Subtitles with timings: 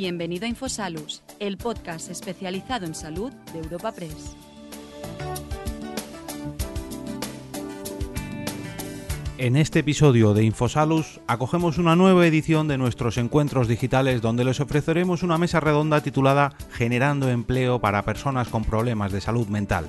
[0.00, 4.36] Bienvenido a Infosalus, el podcast especializado en salud de Europa Press.
[9.38, 14.60] En este episodio de Infosalus acogemos una nueva edición de nuestros encuentros digitales donde les
[14.60, 19.88] ofreceremos una mesa redonda titulada Generando empleo para personas con problemas de salud mental.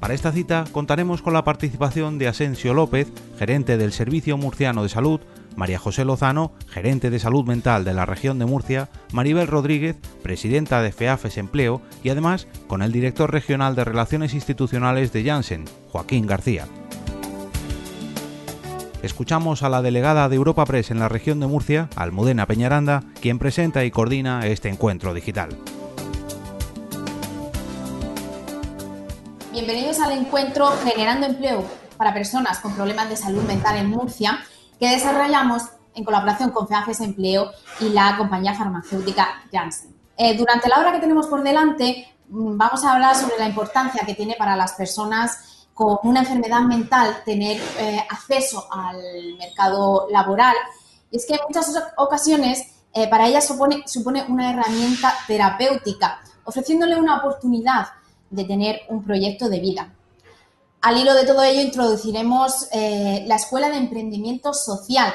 [0.00, 3.06] Para esta cita contaremos con la participación de Asensio López,
[3.38, 5.20] gerente del Servicio Murciano de Salud,
[5.56, 10.82] María José Lozano, gerente de salud mental de la región de Murcia, Maribel Rodríguez, presidenta
[10.82, 16.26] de FEAFES Empleo y además con el director regional de Relaciones Institucionales de Janssen, Joaquín
[16.26, 16.66] García.
[19.02, 23.40] Escuchamos a la delegada de Europa Press en la región de Murcia, Almudena Peñaranda, quien
[23.40, 25.50] presenta y coordina este encuentro digital.
[29.50, 31.64] Bienvenidos al encuentro Generando Empleo
[31.96, 34.38] para personas con problemas de salud mental en Murcia
[34.82, 35.62] que desarrollamos
[35.94, 39.94] en colaboración con FEAFES Empleo y la compañía farmacéutica Janssen.
[40.16, 44.04] Eh, durante la hora que tenemos por delante, mm, vamos a hablar sobre la importancia
[44.04, 48.96] que tiene para las personas con una enfermedad mental tener eh, acceso al
[49.38, 50.56] mercado laboral.
[51.12, 56.96] Y es que en muchas ocasiones eh, para ellas supone, supone una herramienta terapéutica, ofreciéndole
[56.96, 57.86] una oportunidad
[58.30, 59.94] de tener un proyecto de vida.
[60.82, 65.14] Al hilo de todo ello, introduciremos eh, la Escuela de Emprendimiento Social,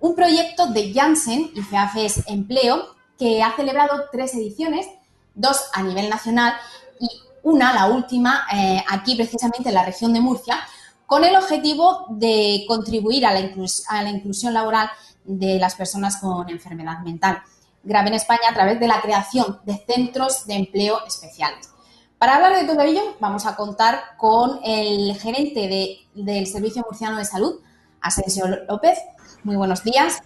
[0.00, 4.86] un proyecto de Janssen y FEAFES Empleo que ha celebrado tres ediciones,
[5.34, 6.52] dos a nivel nacional
[7.00, 7.08] y
[7.42, 10.60] una, la última, eh, aquí precisamente en la región de Murcia,
[11.06, 13.50] con el objetivo de contribuir a la,
[13.88, 14.90] a la inclusión laboral
[15.24, 17.42] de las personas con enfermedad mental
[17.82, 21.70] grave en España a través de la creación de centros de empleo especiales.
[22.18, 27.24] Para hablar de todo ello, vamos a contar con el gerente del Servicio Murciano de
[27.24, 27.60] Salud,
[28.00, 28.98] Asensio López.
[29.44, 30.20] Muy buenos días.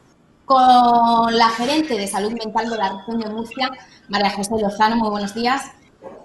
[0.47, 3.70] Con la gerente de Salud Mental de la región de Murcia,
[4.09, 4.97] María José Lozano.
[4.97, 5.70] Muy buenos días.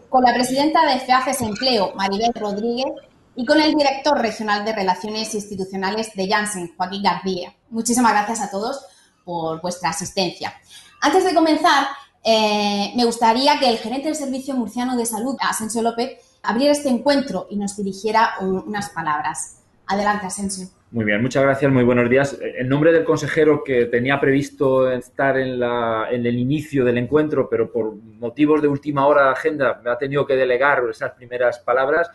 [0.08, 2.94] Con la presidenta de FEAFES Empleo, Maribel Rodríguez.
[3.36, 7.54] Y con el director regional de Relaciones Institucionales de Janssen, Joaquín García.
[7.70, 8.86] Muchísimas gracias a todos
[9.26, 10.54] por vuestra asistencia.
[11.02, 11.88] Antes de comenzar,
[12.30, 16.90] eh, me gustaría que el gerente del Servicio Murciano de Salud, Asensio López, abriera este
[16.90, 19.64] encuentro y nos dirigiera unas palabras.
[19.86, 20.68] Adelante, Asensio.
[20.92, 22.38] Muy bien, muchas gracias, muy buenos días.
[22.42, 27.72] En nombre del consejero que tenía previsto estar en, en, el inicio del encuentro, pero
[27.72, 32.10] por motivos de última hora de agenda me ha tenido que delegar esas primeras palabras,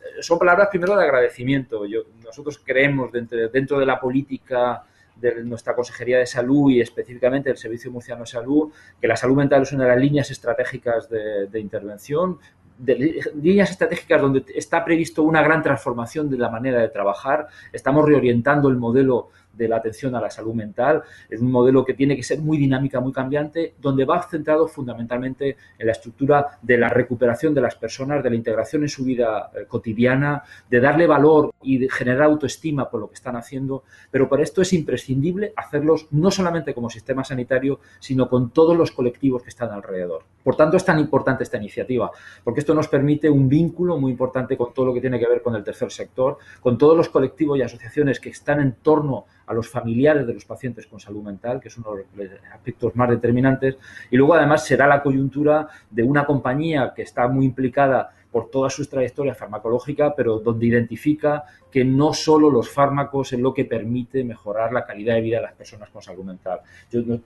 [0.00, 1.84] eh, son palabras primero de agradecimiento.
[1.84, 4.84] Yo, nosotros creemos dentro, dentro de la política
[5.20, 9.36] de nuestra Consejería de Salud y específicamente del Servicio Murciano de Salud, que la salud
[9.36, 12.38] mental es una de las líneas estratégicas de, intervención,
[12.78, 17.48] de líneas estratégicas donde está previsto una gran transformación de la manera de trabajar.
[17.72, 19.28] Estamos reorientando el modelo
[19.60, 21.02] de la atención a la salud mental.
[21.28, 25.56] Es un modelo que tiene que ser muy dinámica, muy cambiante, donde va centrado fundamentalmente
[25.78, 29.50] en la estructura de la recuperación de las personas, de la integración en su vida
[29.54, 33.84] eh, cotidiana, de darle valor y de generar autoestima por lo que están haciendo.
[34.10, 38.90] Pero para esto es imprescindible hacerlos no solamente como sistema sanitario, sino con todos los
[38.90, 40.24] colectivos que están alrededor.
[40.42, 42.10] Por tanto, es tan importante esta iniciativa,
[42.42, 45.42] porque esto nos permite un vínculo muy importante con todo lo que tiene que ver
[45.42, 49.52] con el tercer sector, con todos los colectivos y asociaciones que están en torno a
[49.52, 53.10] los familiares de los pacientes con salud mental, que es uno de los aspectos más
[53.10, 53.76] determinantes.
[54.08, 58.70] Y luego, además, será la coyuntura de una compañía que está muy implicada por toda
[58.70, 64.24] su trayectoria farmacológica, pero donde identifica que no solo los fármacos es lo que permite
[64.24, 66.60] mejorar la calidad de vida de las personas con salud mental.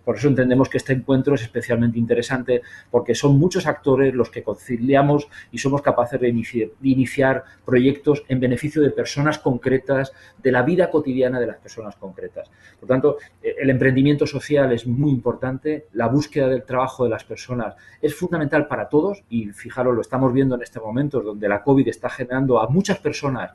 [0.05, 4.43] por eso entendemos que este encuentro es especialmente interesante porque son muchos actores los que
[4.43, 6.28] conciliamos y somos capaces de
[6.82, 10.12] iniciar, proyectos en beneficio de personas concretas,
[10.43, 12.50] de la vida cotidiana de las personas concretas.
[12.78, 17.25] Por tanto, eh, el emprendimiento social es muy importante, la búsqueda del trabajo de las
[17.25, 21.62] personas es fundamental para todos y fijaros, lo estamos viendo en este momento donde la
[21.62, 23.53] COVID está generando a muchas personas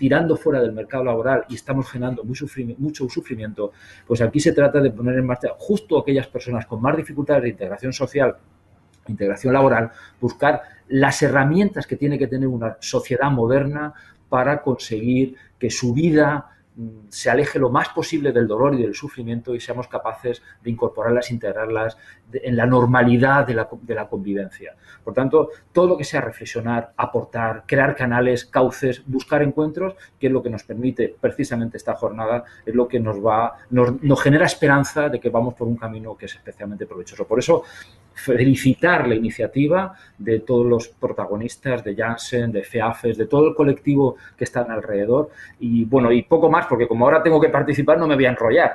[0.00, 3.72] tirando fuera del mercado laboral y estamos generando mucho sufrimiento,
[4.06, 7.50] pues aquí se trata de poner en marcha justo aquellas personas con más dificultades de
[7.50, 8.34] integración social,
[9.08, 13.92] integración laboral, buscar las herramientas que tiene que tener una sociedad moderna
[14.30, 16.48] para conseguir que su vida
[17.08, 21.30] se aleje lo más posible del dolor y del sufrimiento y seamos capaces de incorporarlas,
[21.30, 21.96] integrarlas
[22.32, 24.76] en la normalidad de la, de la, convivencia.
[25.02, 30.32] Por tanto, todo lo que sea reflexionar, aportar, crear canales, cauces, buscar encuentros, que es
[30.32, 34.46] lo que nos permite precisamente esta jornada, es lo que nos va, nos, nos genera
[34.46, 37.26] esperanza de que vamos por un camino que es especialmente provechoso.
[37.26, 37.64] Por eso,
[38.14, 44.16] felicitar la iniciativa de todos los protagonistas de Janssen, de FEAFES, de todo el colectivo
[44.36, 45.30] que están alrededor.
[45.58, 48.30] Y bueno, y poco más, porque como ahora tengo que participar, no me voy a
[48.30, 48.74] enrollar.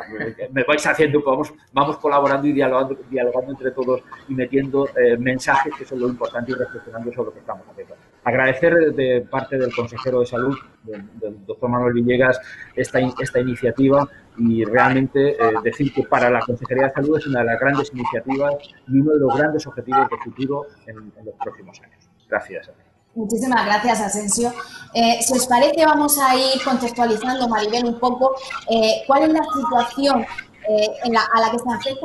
[0.52, 5.74] Me vais haciendo, vamos, vamos colaborando y dialogando, dialogando entre todos y metiendo eh, mensajes
[5.78, 7.96] que son lo importante y reflexionando sobre lo que estamos haciendo.
[8.24, 12.42] Agradecer de parte del consejero de salud, del, doctor Manuel Villegas,
[12.76, 17.40] esta, esta iniciativa y realmente eh, decir que para la Consejería de Salud es una
[17.40, 18.56] de las grandes iniciativas
[18.88, 22.10] y uno de los grandes objetivos de futuro en, los próximos años.
[22.30, 22.70] Gracias.
[23.14, 24.52] Muchísimas gracias, Asensio.
[24.94, 28.36] Eh, si os parece, vamos a ir contextualizando, Maribel, un poco
[28.70, 30.26] eh, cuál es la situación
[30.66, 31.96] a la que se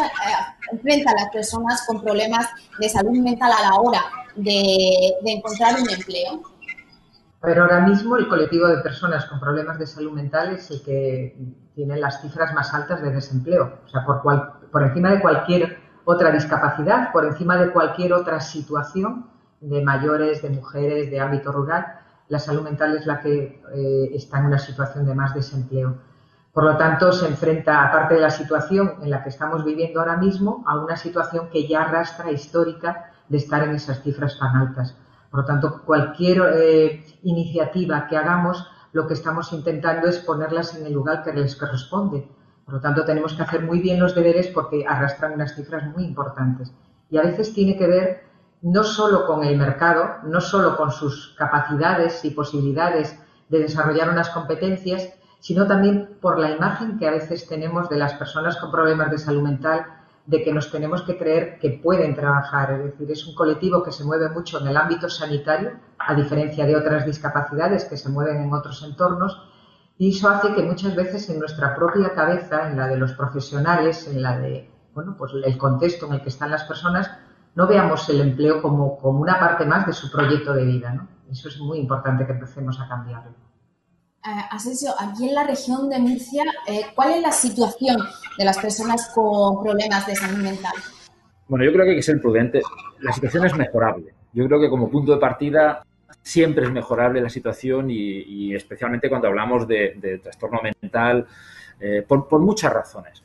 [0.71, 2.47] enfrentan las personas con problemas
[2.79, 4.05] de salud mental a la hora
[4.37, 6.43] de encontrar un empleo.
[7.43, 11.37] Pero ahora mismo el colectivo de personas con problemas de salud mental es el que
[11.75, 13.79] tiene las cifras más altas de desempleo.
[13.87, 14.23] O sea, por,
[14.71, 20.51] por encima de cualquier otra discapacidad, por encima de cualquier otra situación de mayores, de
[20.51, 25.07] mujeres, de ámbito rural, la salud mental es la que eh, está en una situación
[25.07, 25.99] de más desempleo.
[26.53, 30.17] Por lo tanto, se enfrenta, aparte de la situación en la que estamos viviendo ahora
[30.17, 34.97] mismo, a una situación que ya arrastra histórica de estar en esas cifras tan altas.
[35.31, 40.87] Por lo tanto, cualquier eh, iniciativa que hagamos, lo que estamos intentando es ponerlas en
[40.87, 42.29] el lugar que les corresponde.
[42.65, 46.05] Por lo tanto, tenemos que hacer muy bien los deberes porque arrastran unas cifras muy
[46.05, 46.73] importantes.
[47.11, 48.25] Y a veces tiene que ver
[48.63, 53.19] no solo con el mercado, no solo con sus capacidades y posibilidades
[53.49, 58.15] de desarrollar unas competencias, sino también por la imagen que a veces tenemos de las
[58.15, 59.87] personas con problemas de salud mental
[60.31, 62.73] de que nos tenemos que creer que pueden trabajar.
[62.73, 66.65] Es decir, es un colectivo que se mueve mucho en el ámbito sanitario, a diferencia
[66.67, 69.43] de otras discapacidades que se mueven en otros entornos,
[69.99, 74.07] y eso hace que muchas veces en nuestra propia cabeza, en la de los profesionales,
[74.09, 77.11] en la de bueno, pues el contexto en el que están las personas,
[77.55, 80.93] no veamos el empleo como, como una parte más de su proyecto de vida.
[80.93, 81.09] ¿no?
[81.31, 83.50] Eso es muy importante que empecemos a cambiarlo.
[84.23, 87.97] Eh, Asensio, aquí en la región de Murcia, eh, ¿cuál es la situación
[88.37, 90.75] de las personas con problemas de salud mental?
[91.49, 92.61] Bueno, yo creo que hay que ser prudente.
[93.01, 94.13] La situación es mejorable.
[94.35, 95.83] Yo creo que como punto de partida
[96.23, 101.27] siempre es mejorable la situación y, especialmente cuando hablamos de, trastorno mental,
[101.81, 103.23] eh, por, muchas razones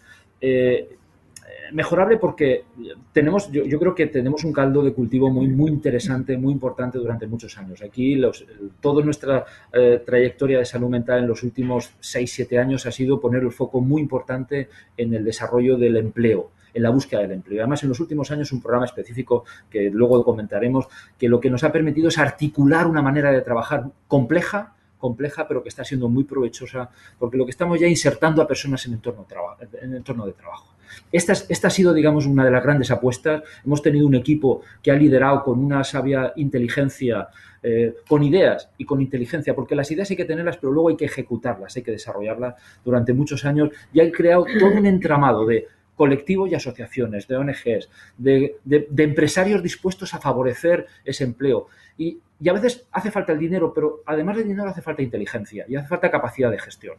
[1.73, 2.65] mejorable porque
[3.11, 7.27] tenemos, yo, creo que tenemos un caldo de cultivo muy, muy interesante, muy importante durante
[7.27, 7.81] muchos años.
[7.81, 8.45] Aquí los,
[8.79, 13.43] toda nuestra eh, trayectoria de salud mental en los últimos 6-7 años ha sido poner
[13.43, 17.61] el foco muy importante en el desarrollo del empleo en la búsqueda del empleo.
[17.61, 21.63] Además, en los últimos años un programa específico que luego comentaremos, que lo que nos
[21.63, 26.25] ha permitido es articular una manera de trabajar compleja, compleja, pero que está siendo muy
[26.25, 30.74] provechosa, porque lo que estamos ya insertando a personas en en entorno de trabajo.
[31.11, 33.43] Esta, esta, ha sido, digamos, una de las grandes apuestas.
[33.65, 37.27] Hemos tenido un equipo que ha liderado con una sabia inteligencia,
[37.63, 40.97] eh, con ideas y con inteligencia, porque las ideas hay que tenerlas, pero luego hay
[40.97, 45.67] que ejecutarlas, hay que desarrollarlas durante muchos años y han creado todo un entramado de
[45.95, 48.57] colectivos y asociaciones, de ONGs, de,
[48.97, 51.67] empresarios dispuestos a favorecer ese empleo.
[51.97, 55.65] Y, y a veces hace falta el dinero, pero además del dinero hace falta inteligencia
[55.67, 56.97] y hace falta capacidad de gestión.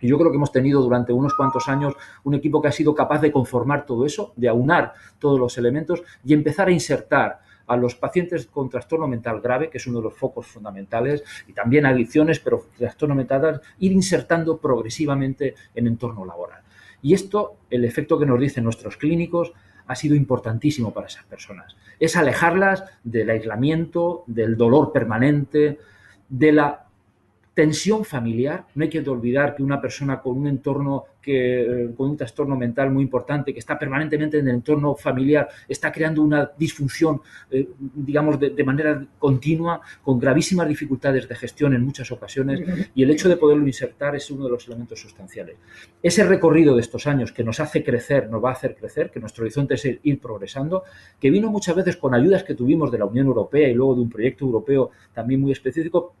[0.00, 1.94] Y yo creo que hemos tenido durante unos cuantos años
[2.24, 6.02] un equipo que ha sido capaz de conformar todo eso, de aunar todos los elementos
[6.24, 10.04] y empezar a insertar a los pacientes con trastorno mental grave, que es uno de
[10.04, 16.60] los focos fundamentales, y también adicciones, pero trastorno mental, ir insertando progresivamente en entorno laboral.
[17.02, 19.52] Y esto, el efecto que nos dicen nuestros clínicos,
[19.86, 21.76] ha sido importantísimo para esas personas.
[22.00, 25.78] Es alejarlas del aislamiento, del dolor permanente,
[26.28, 26.85] de la
[27.56, 28.66] tensión familiar.
[28.74, 32.54] No hay que olvidar que una persona con un entorno, que, eh, con un trastorno
[32.54, 37.66] mental muy importante, que está permanentemente en el entorno familiar, está creando una disfunción, eh,
[37.78, 42.60] digamos, de, manera continua, con gravísimas dificultades de gestión en muchas ocasiones,
[42.94, 45.56] y el hecho de poderlo insertar es uno de los elementos sustanciales.
[46.02, 49.18] Ese recorrido de estos años que nos hace crecer, nos va a hacer crecer, que
[49.18, 50.82] nuestro horizonte es ir progresando,
[51.18, 54.02] que vino muchas veces con ayudas que tuvimos de la Unión Europea y luego de
[54.02, 56.12] un proyecto europeo también muy específico,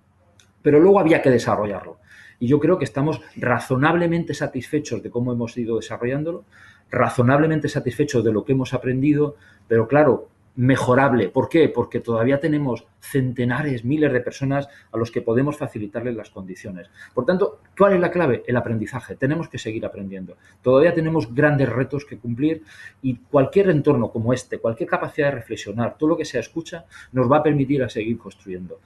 [0.66, 1.98] pero luego había que desarrollarlo.
[2.40, 6.44] Y yo creo que estamos razonablemente satisfechos de cómo hemos ido desarrollándolo,
[6.90, 9.36] razonablemente satisfechos de lo que hemos aprendido,
[9.68, 11.28] pero claro, mejorable.
[11.28, 11.68] ¿Por qué?
[11.68, 16.90] Porque todavía tenemos centenares, miles de personas a los que podemos facilitarles las condiciones.
[17.14, 18.42] Por tanto, ¿cuál es la clave?
[18.46, 19.14] El aprendizaje.
[19.14, 20.36] Tenemos que seguir aprendiendo.
[20.62, 22.64] Todavía tenemos grandes retos que cumplir
[23.02, 27.30] y cualquier entorno como este, cualquier capacidad de reflexionar, todo lo que sea escucha, nos
[27.30, 28.80] va a permitir a seguir construyendo.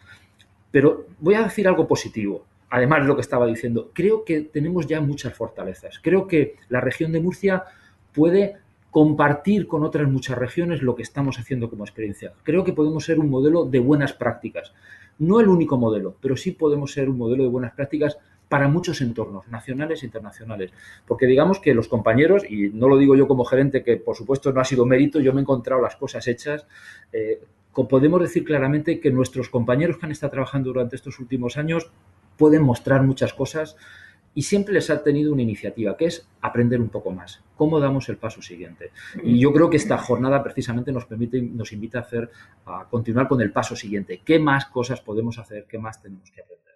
[0.70, 3.90] Pero voy a decir algo positivo, además de lo que estaba diciendo.
[3.92, 5.98] Creo que tenemos ya muchas fortalezas.
[6.00, 7.64] Creo que la región de Murcia
[8.12, 8.56] puede
[8.90, 12.32] compartir con otras muchas regiones lo que estamos haciendo como experiencia.
[12.42, 14.72] Creo que podemos ser un modelo de buenas prácticas.
[15.18, 19.00] No el único modelo, pero sí podemos ser un modelo de buenas prácticas para muchos
[19.00, 20.72] entornos, nacionales e internacionales.
[21.06, 24.52] Porque digamos que los compañeros, y no lo digo yo como gerente, que por supuesto
[24.52, 26.66] no ha sido mérito, yo me he encontrado las cosas hechas,
[27.12, 27.40] eh,
[27.74, 31.90] podemos decir claramente que nuestros compañeros que han estado trabajando durante estos últimos años
[32.36, 33.76] pueden mostrar muchas cosas
[34.34, 37.42] y siempre les ha tenido una iniciativa, que es aprender un poco más.
[37.56, 38.92] ¿Cómo damos el paso siguiente?
[39.24, 42.30] Y yo creo que esta jornada precisamente nos permite, nos invita a hacer,
[42.66, 44.22] a continuar con el paso siguiente.
[44.24, 45.66] ¿Qué más cosas podemos hacer?
[45.68, 46.69] ¿Qué más tenemos que aprender?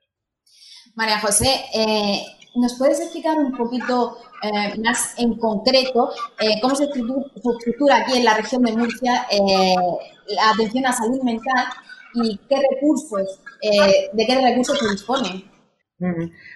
[0.94, 2.22] María José, eh,
[2.54, 8.24] ¿nos puedes explicar un poquito eh, más en concreto eh, cómo se estructura aquí en
[8.24, 9.26] la región de Murcia
[10.26, 11.66] la atención a salud mental
[12.14, 15.54] y qué recursos, de qué recursos se disponen?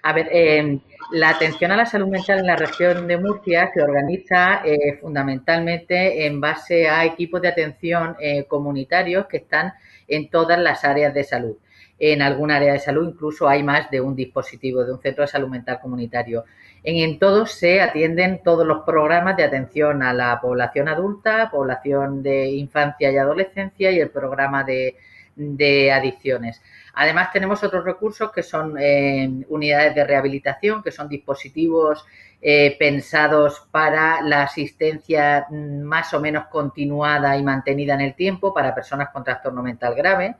[0.02, 0.80] A ver, eh,
[1.12, 6.26] la atención a la salud mental en la región de Murcia se organiza eh, fundamentalmente
[6.26, 8.16] en base a equipos de atención
[8.48, 9.72] comunitarios que están
[10.06, 11.56] en todas las áreas de salud.
[11.98, 15.28] En algún área de salud incluso hay más de un dispositivo de un centro de
[15.28, 16.44] salud mental comunitario.
[16.84, 22.50] En, todos se atienden todos los programas de atención a la población adulta, población de
[22.50, 24.96] infancia y adolescencia y el programa de,
[25.34, 26.62] de adicciones.
[26.94, 32.04] Además, tenemos otros recursos que son eh, unidades de rehabilitación, que son dispositivos
[32.40, 38.54] eh, pensados para la asistencia mm, más o menos continuada y mantenida en el tiempo
[38.54, 40.36] para personas con trastorno mental grave.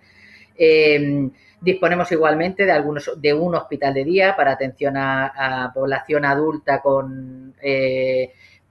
[0.57, 6.81] Eh, disponemos igualmente de algunos de un hospital de día para atención a, población adulta
[6.81, 7.55] con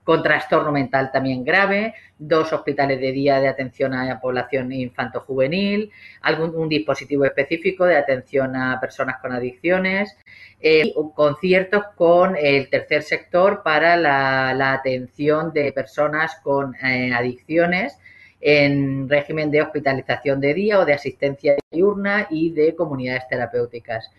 [0.08, 5.92] con trastorno mental también grave, dos hospitales de día de atención a la población infanto-juvenil,
[6.22, 10.16] algún un dispositivo específico de atención a personas con adicciones,
[10.62, 17.98] eh, conciertos con el tercer sector para la, atención de personas con eh, adicciones
[18.40, 24.10] en régimen de hospitalización de día o de asistencia diurna y de comunidades terapéuticas.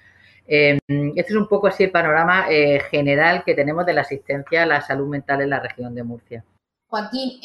[0.48, 4.64] Eh, este es un poco así el panorama eh, general que tenemos de la asistencia
[4.64, 6.44] a la salud mental en la región de Murcia.
[6.90, 7.40] Joaquín,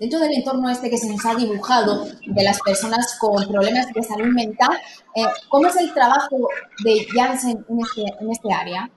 [0.00, 4.02] dentro del entorno este que se nos ha dibujado de las personas con problemas de
[4.02, 4.78] salud mental,
[5.14, 6.48] eh, ¿cómo es el trabajo
[6.82, 8.90] de Janssen en este, en este área?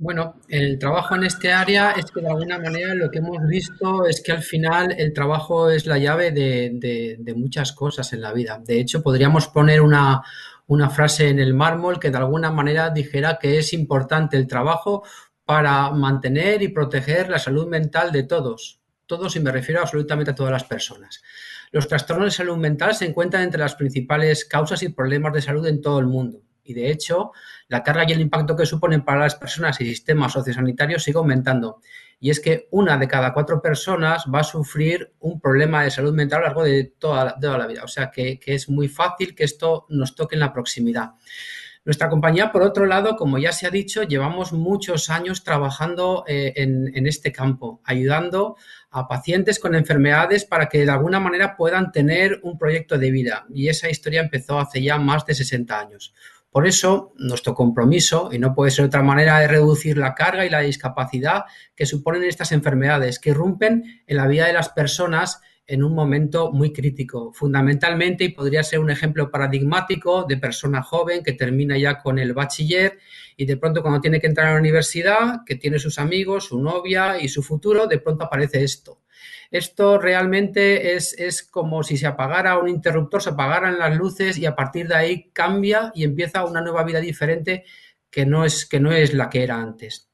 [0.00, 4.06] Bueno, el trabajo en este área es que de alguna manera lo que hemos visto
[4.06, 8.62] es que al final el trabajo es la llave de muchas cosas en la vida.
[8.64, 10.22] De hecho, podríamos poner una,
[10.68, 15.02] una frase en el mármol que de alguna manera dijera que es importante el trabajo
[15.44, 18.80] para mantener y proteger la salud mental de todos.
[19.06, 21.22] Todos y me refiero absolutamente a todas las personas.
[21.72, 25.66] Los trastornos de salud mental se encuentran entre las principales causas y problemas de salud
[25.66, 26.42] en todo el mundo.
[26.68, 27.32] Y de hecho,
[27.68, 31.80] la carga y el impacto que suponen para las personas y sistemas sociosanitarios sigue aumentando
[32.20, 36.12] y es que una de cada cuatro personas va a sufrir un problema de salud
[36.12, 37.84] mental a lo largo de toda, la vida.
[37.84, 41.12] O sea que, es muy fácil que esto nos toque en la proximidad.
[41.84, 46.52] Nuestra compañía, por otro lado, como ya se ha dicho, llevamos muchos años trabajando eh,
[46.56, 48.56] en, en, este campo, ayudando
[48.90, 53.46] a pacientes con enfermedades para que de alguna manera puedan tener un proyecto de vida.
[53.54, 56.12] Y esa historia empezó hace ya más de 60 años.
[56.50, 60.50] Por eso, nuestro compromiso, y no puede ser otra manera de reducir la carga y
[60.50, 61.44] la discapacidad
[61.76, 66.50] que suponen estas enfermedades, que irrumpen en la vida de las personas en un momento
[66.50, 71.98] muy crítico, fundamentalmente, y podría ser un ejemplo paradigmático de persona joven que termina ya
[71.98, 72.98] con el bachiller
[73.36, 76.58] y de pronto cuando tiene que entrar a la universidad, que tiene sus amigos, su
[76.60, 79.02] novia y su futuro, de pronto aparece esto.
[79.50, 84.46] Esto realmente es, es, como si se apagara un interruptor, se apagaran las luces y
[84.46, 87.64] a partir de ahí cambia y empieza una nueva vida diferente
[88.10, 90.08] que no es, que no es la que era antes.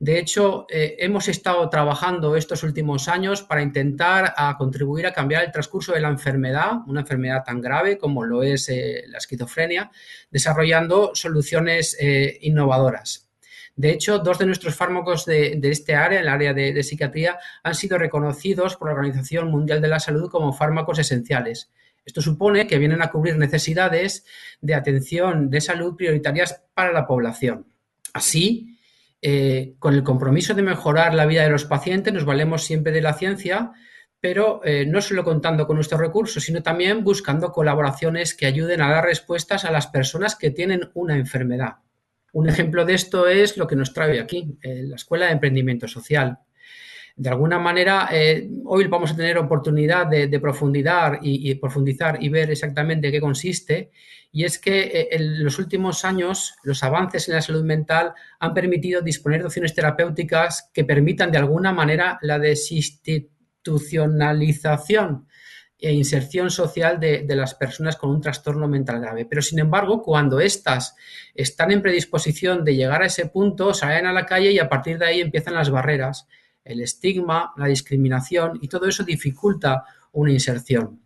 [0.00, 5.52] De hecho, eh, hemos estado trabajando estos últimos años para intentar contribuir a cambiar el
[5.52, 9.90] transcurso de la enfermedad, una enfermedad tan grave como lo es eh, la esquizofrenia,
[10.30, 13.29] desarrollando soluciones eh, innovadoras.
[13.76, 17.98] De hecho, dos de nuestros fármacos de, este área, el área de, psiquiatría, han sido
[17.98, 21.70] reconocidos por la Organización Mundial de la Salud como fármacos esenciales.
[22.04, 24.24] Esto supone que vienen a cubrir necesidades
[24.60, 27.66] de atención de salud prioritarias para la población.
[28.12, 28.78] Así,
[29.22, 33.02] eh, con el compromiso de mejorar la vida de los pacientes, nos valemos siempre de
[33.02, 33.72] la ciencia,
[34.20, 38.90] pero eh, no solo contando con nuestros recursos, sino también buscando colaboraciones que ayuden a
[38.90, 41.76] dar respuestas a las personas que tienen una enfermedad.
[42.32, 45.88] Un ejemplo de esto es lo que nos trae aquí, eh, la Escuela de Emprendimiento
[45.88, 46.38] Social.
[47.16, 52.50] De alguna manera, eh, hoy vamos a tener oportunidad de, profundizar y, profundizar y ver
[52.50, 53.90] exactamente qué consiste.
[54.32, 58.54] Y es que eh, en los últimos años los avances en la salud mental han
[58.54, 65.26] permitido disponer de opciones terapéuticas que permitan de alguna manera la desinstitucionalización
[65.80, 69.24] e inserción social de, las personas con un trastorno mental grave.
[69.24, 70.94] Pero, sin embargo, cuando éstas
[71.34, 74.98] están en predisposición de llegar a ese punto, salen a la calle y a partir
[74.98, 76.26] de ahí empiezan las barreras,
[76.64, 81.00] el estigma, la discriminación y todo eso dificulta una inserción.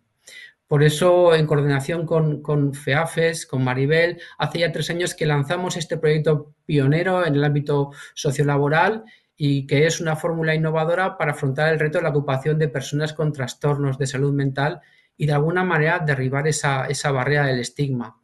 [0.67, 5.77] Por eso, en coordinación con, con, FEAFES, con Maribel, hace ya tres años que lanzamos
[5.77, 9.05] este proyecto pionero en el ámbito sociolaboral
[9.37, 13.13] y que es una fórmula innovadora para afrontar el reto de la ocupación de personas
[13.13, 14.81] con trastornos de salud mental
[15.17, 18.17] y de alguna manera derribar esa, barrera del estigma.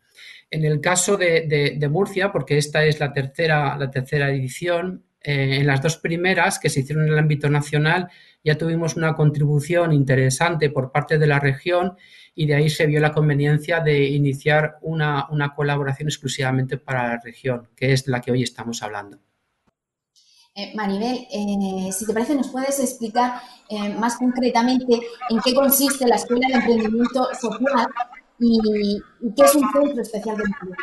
[0.49, 5.67] En el caso de, Murcia, porque esta es la tercera, la tercera edición, eh, en
[5.67, 8.09] las dos primeras que se hicieron en el ámbito nacional
[8.43, 11.95] ya tuvimos una contribución interesante por parte de la región
[12.33, 17.21] y de ahí se vio la conveniencia de iniciar una, una colaboración exclusivamente para la
[17.23, 19.19] región, que es la que hoy estamos hablando.
[20.53, 26.05] Eh, Maribel, eh, si te parece, nos puedes explicar eh, más concretamente en qué consiste
[26.05, 27.87] la Escuela de Emprendimiento Social
[28.37, 29.01] y,
[29.33, 30.75] qué es un centro especial de empleo.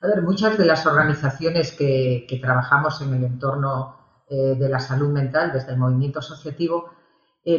[0.00, 3.96] A ver, muchas de las organizaciones que, trabajamos en el entorno
[4.28, 6.90] de la salud mental desde el movimiento asociativo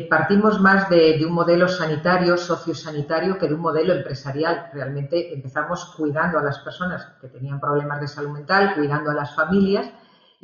[0.10, 4.72] partimos más de, de, un modelo sanitario, sociosanitario, que de un modelo empresarial.
[4.74, 9.34] Realmente empezamos cuidando a las personas que tenían problemas de salud mental, cuidando a las
[9.34, 9.90] familias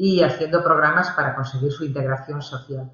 [0.04, 2.92] y haciendo programas para conseguir su integración social.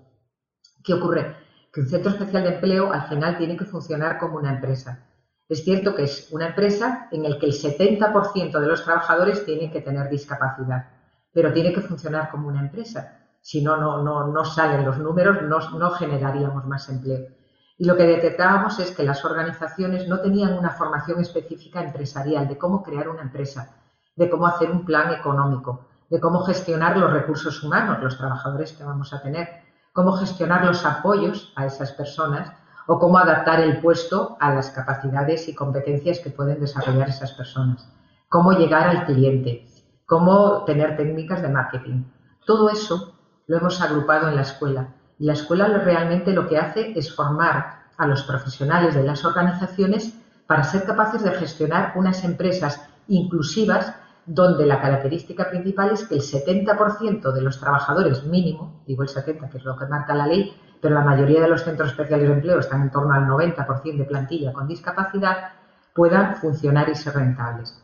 [0.84, 1.38] ¿Qué ocurre?
[1.72, 5.06] Que un centro especial de empleo al final tiene que funcionar como una empresa.
[5.48, 9.72] Es cierto que es una empresa en la que el 70% de los trabajadores tienen
[9.72, 10.86] que tener discapacidad,
[11.32, 13.20] pero tiene que funcionar como una empresa.
[13.40, 17.26] Si no, no, no, no salen los números, no, no generaríamos más empleo.
[17.78, 22.58] Y lo que detectábamos es que las organizaciones no tenían una formación específica empresarial de
[22.58, 23.78] cómo crear una empresa,
[24.14, 28.84] de cómo hacer un plan económico, de cómo gestionar los recursos humanos, los trabajadores que
[28.84, 29.50] vamos a tener,
[29.94, 32.52] cómo gestionar los apoyos a esas personas
[32.88, 37.92] o cómo adaptar el puesto a las capacidades y competencias que pueden desarrollar esas personas,
[38.30, 39.68] cómo llegar al cliente,
[40.06, 42.04] cómo tener técnicas de marketing.
[42.46, 43.14] Todo eso
[43.48, 47.88] lo hemos agrupado en la escuela y la escuela realmente lo que hace es formar
[47.98, 53.94] a los profesionales de las organizaciones para ser capaces de gestionar unas empresas inclusivas
[54.28, 59.50] donde la característica principal es que el 70% de los trabajadores mínimo, digo el 70,
[59.50, 62.34] que es lo que marca la ley, pero la mayoría de los centros especiales de
[62.36, 65.54] empleo están en torno al 90% de plantilla con discapacidad,
[65.96, 67.82] puedan funcionar y ser rentables.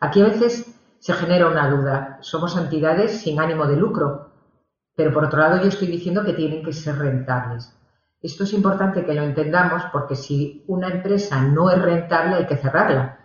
[0.00, 2.18] Aquí a veces se genera una duda.
[2.20, 4.32] Somos entidades sin ánimo de lucro,
[4.96, 7.72] pero por otro lado yo estoy diciendo que tienen que ser rentables.
[8.20, 12.56] Esto es importante que lo entendamos porque si una empresa no es rentable hay que
[12.56, 13.20] cerrarla.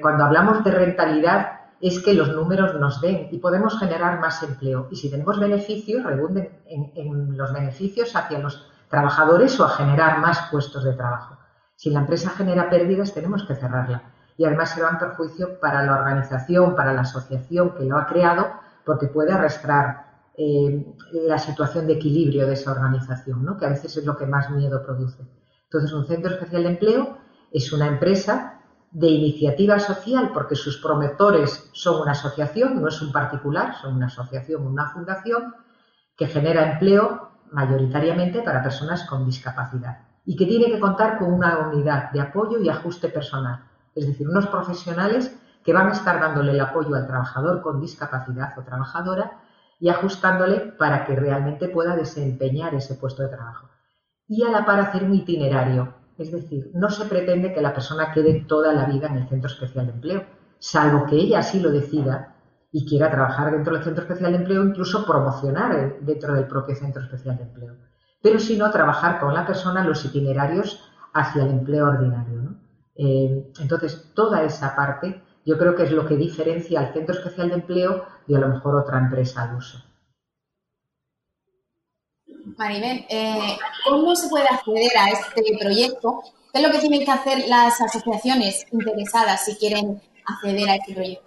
[0.00, 4.88] Cuando hablamos de rentabilidad es que los números nos den y podemos generar más empleo.
[4.90, 10.48] Y si tenemos beneficios, rebunden en, los beneficios hacia los trabajadores o a generar más
[10.50, 11.36] puestos de trabajo.
[11.74, 14.02] Si la empresa genera pérdidas, tenemos que cerrarla.
[14.38, 18.46] Y además será un perjuicio para la organización, para la asociación que lo ha creado,
[18.84, 20.06] porque puede arrastrar
[20.38, 23.56] eh, la situación de equilibrio de esa organización, ¿no?
[23.56, 25.26] que a veces es lo que más miedo produce.
[25.64, 27.18] Entonces, un centro especial de empleo
[27.50, 28.55] es una empresa
[28.96, 34.06] de iniciativa social, porque sus promotores son una asociación, no es un particular, son una
[34.06, 35.54] asociación, una fundación,
[36.16, 41.68] que genera empleo mayoritariamente para personas con discapacidad y que tiene que contar con una
[41.68, 46.52] unidad de apoyo y ajuste personal, es decir, unos profesionales que van a estar dándole
[46.52, 49.42] el apoyo al trabajador con discapacidad o trabajadora
[49.78, 53.68] y ajustándole para que realmente pueda desempeñar ese puesto de trabajo.
[54.26, 58.12] Y a la par hacer un itinerario es decir, no se pretende que la persona
[58.12, 60.24] quede toda la vida en el centro especial de empleo,
[60.58, 62.34] salvo que ella así lo decida
[62.72, 67.02] y quiera trabajar dentro del centro especial de empleo, incluso promocionar dentro del propio centro
[67.02, 67.76] especial de empleo.
[68.22, 70.80] Pero si no, trabajar con la persona los itinerarios
[71.12, 72.56] hacia el empleo ordinario.
[72.94, 77.48] Eh, entonces, toda esa parte yo creo que es lo que diferencia al centro especial
[77.48, 79.78] de empleo de a lo mejor otra empresa al uso.
[82.56, 86.22] Maribel, eh, ¿cómo se puede acceder a este proyecto?
[86.52, 90.94] ¿Qué es lo que tienen que hacer las asociaciones interesadas si quieren acceder a este
[90.94, 91.26] proyecto?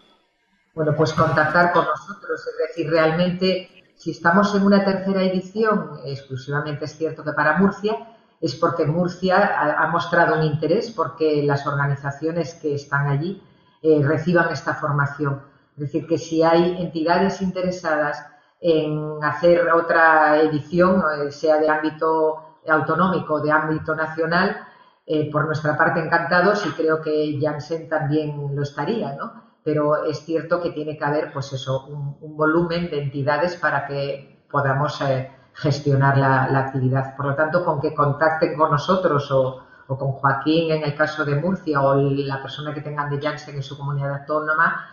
[0.73, 6.85] Bueno, pues contactar con nosotros, es decir, realmente si estamos en una tercera edición, exclusivamente
[6.85, 7.97] es cierto que para Murcia,
[8.39, 13.43] es porque Murcia ha, mostrado un interés porque las organizaciones que están allí
[13.83, 15.41] eh, reciban esta formación.
[15.73, 18.25] Es decir, que si hay entidades interesadas
[18.59, 24.57] en hacer otra edición, eh, sea de ámbito autonómico o de ámbito nacional,
[25.05, 29.49] eh, por nuestra parte encantados y creo que Janssen también lo estaría, ¿no?
[29.63, 34.45] Pero es cierto que tiene que haber, pues eso, un, volumen de entidades para que
[34.51, 37.15] podamos eh, gestionar la, actividad.
[37.15, 41.35] Por lo tanto, con que contacten con nosotros o, con Joaquín en el caso de
[41.35, 44.85] Murcia o la persona que tengan de Janssen en su comunidad autónoma,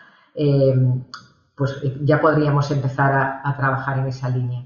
[1.57, 4.65] pues ya podríamos empezar a trabajar en esa línea.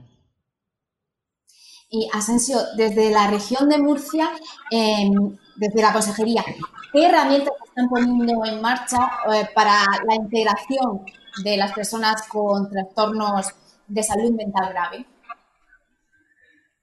[1.93, 4.31] Y Asensio, desde la región de Murcia,
[4.71, 6.45] em, desde la Consejería,
[6.93, 11.05] ¿qué herramientas están poniendo en marcha eh, para la integración
[11.43, 13.49] de las personas con trastornos
[13.89, 15.05] de salud mental grave?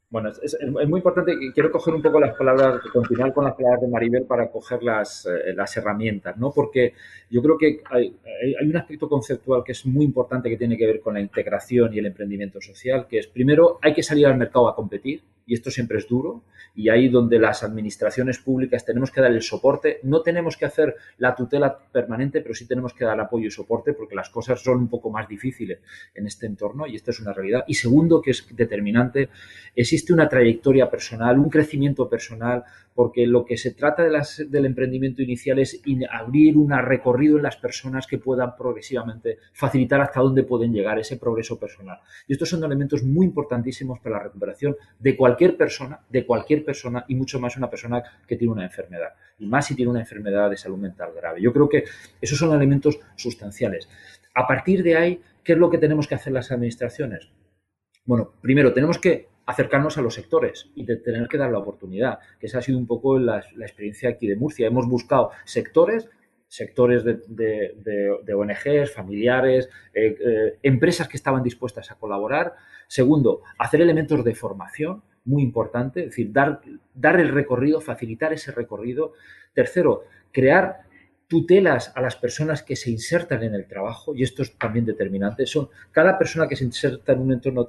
[0.10, 3.90] Bueno, es, muy importante, quiero coger un poco las palabras, continuar con las palabras de
[3.90, 6.52] Maribel para coger las, eh, las herramientas, ¿no?
[6.52, 6.94] Porque
[7.30, 8.16] yo creo que hay,
[8.58, 11.94] hay, un aspecto conceptual que es muy importante que tiene que ver con la integración
[11.94, 15.54] y el emprendimiento social, que es, primero, hay que salir al mercado a competir, y
[15.54, 16.44] esto siempre es duro,
[16.76, 20.96] y ahí donde las administraciones públicas tenemos que dar el soporte, no tenemos que hacer
[21.18, 24.78] la tutela permanente, pero sí tenemos que dar apoyo y soporte porque las cosas son
[24.78, 25.80] un poco más difíciles
[26.14, 27.64] en este entorno y esta es una realidad.
[27.66, 29.30] Y segundo, que es determinante,
[29.74, 34.66] existe una trayectoria personal, un crecimiento personal, porque lo que se trata de las, del
[34.66, 35.82] emprendimiento inicial es
[36.12, 41.16] abrir un recorrido en las personas que puedan progresivamente facilitar hasta dónde pueden llegar ese
[41.18, 42.00] progreso personal.
[42.28, 47.06] Y estos son elementos muy importantísimos para la recuperación de cualquier persona, de cualquier persona
[47.08, 50.50] y mucho más una persona que tiene una enfermedad, y más si tiene una enfermedad
[50.50, 51.42] de salud mental grave.
[51.42, 51.84] Yo creo que
[52.20, 53.88] esos son elementos sustanciales.
[54.34, 57.30] A partir de ahí, ¿qué es lo que tenemos que hacer las administraciones?
[58.06, 62.20] Bueno, primero tenemos que acercarnos a los sectores y de tener que dar la oportunidad,
[62.40, 64.68] que esa ha sido un poco la, experiencia aquí de Murcia.
[64.68, 66.10] Hemos buscado sectores
[66.50, 72.54] sectores de, ONGs, familiares, eh, eh, empresas que estaban dispuestas a colaborar.
[72.88, 76.62] Segundo, hacer elementos de formación, muy importante, es decir, dar,
[76.96, 79.14] dar el recorrido, facilitar ese recorrido.
[79.54, 80.87] Tercero, crear
[81.28, 85.46] tutelas a las personas que se insertan en el trabajo, y esto es también determinante,
[85.46, 87.68] son cada persona que se inserta en un entorno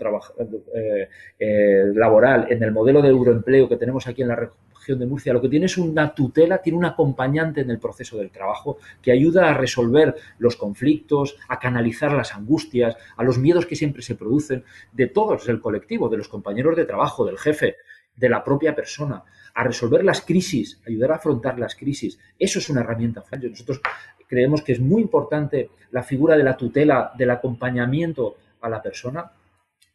[0.75, 5.07] eh, eh, laboral, en el modelo de euroempleo que tenemos aquí en la región de
[5.07, 8.79] Murcia, lo que tiene es una tutela, tiene un acompañante en el proceso del trabajo
[9.03, 14.03] que ayuda a resolver los conflictos, a canalizar las angustias, a los miedos que siempre
[14.03, 17.77] se producen de todos el colectivo, de los compañeros de trabajo, del jefe,
[18.17, 19.25] de la propia persona,
[19.59, 22.17] a resolver las crisis, ayudar a afrontar las crisis.
[22.39, 23.25] Eso es una herramienta.
[23.43, 23.81] Nosotros
[24.29, 29.33] creemos que es muy importante la figura de la tutela, del acompañamiento a la persona,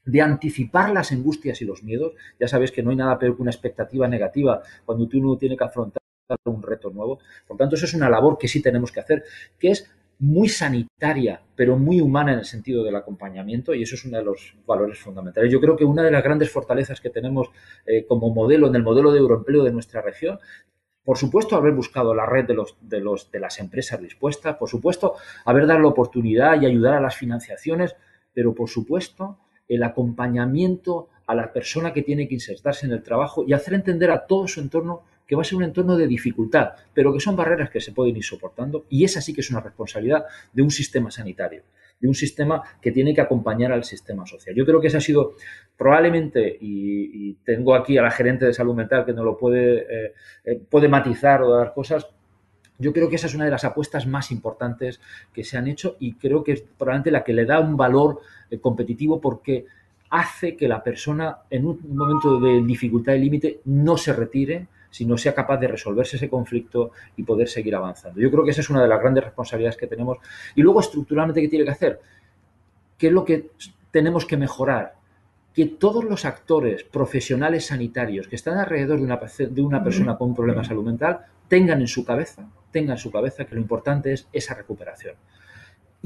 [0.04, 2.12] de anticipar las angustias y los miedos.
[2.38, 5.64] Ya sabes que no hay nada peor que una expectativa negativa cuando uno tiene que
[5.64, 6.02] afrontar
[6.44, 7.20] un reto nuevo.
[7.48, 9.24] Por tanto, eso es una labor que sí tenemos que hacer,
[9.58, 9.90] que es
[10.24, 14.24] muy sanitaria, pero muy humana en el sentido del acompañamiento, y eso es uno de
[14.24, 15.52] los valores fundamentales.
[15.52, 17.50] Yo creo que una de las grandes fortalezas que tenemos
[17.86, 20.40] eh, como modelo, en el modelo de euroempleo de nuestra región,
[21.04, 24.70] por supuesto, haber buscado la red de, los, de, los, de las empresas dispuestas, por
[24.70, 27.98] supuesto, haber dado la oportunidad y ayudar a las financiaciones,
[28.34, 33.44] pero por supuesto, el acompañamiento a la persona que tiene que insertarse en el trabajo
[33.46, 35.04] y hacer entender a todo su entorno
[35.34, 38.16] que va a ser un entorno de dificultad, pero que son barreras que se pueden
[38.16, 41.64] ir soportando y esa sí que es una responsabilidad de un sistema sanitario,
[42.00, 44.54] de un sistema que tiene que acompañar al sistema social.
[44.54, 45.34] Yo creo que esa ha sido
[45.76, 50.14] probablemente, y, tengo aquí a la gerente de salud mental que no lo puede, eh,
[50.46, 52.08] eh, puede matizar o dar cosas,
[52.78, 55.02] yo creo que esa es una de las apuestas más importantes
[55.34, 58.22] que se han hecho y creo que es probablemente la que le da un valor
[58.52, 59.66] eh, competitivo porque
[60.12, 65.06] hace que la persona en un momento de dificultad y límite no se retire, si
[65.08, 68.22] no sea capaz de resolverse ese conflicto y poder seguir avanzando.
[68.22, 70.20] Yo creo que esa es una de las grandes responsabilidades que tenemos.
[70.54, 72.00] Y luego, estructuralmente, ¿qué tiene que hacer?
[72.96, 73.50] ¿Qué es lo que
[73.90, 74.94] tenemos que mejorar?
[75.52, 80.30] Que todos los actores profesionales sanitarios que están alrededor de una, de una persona con
[80.30, 83.62] un problema de salud mental tengan en su cabeza, tengan en su cabeza que lo
[83.62, 85.16] importante es esa recuperación.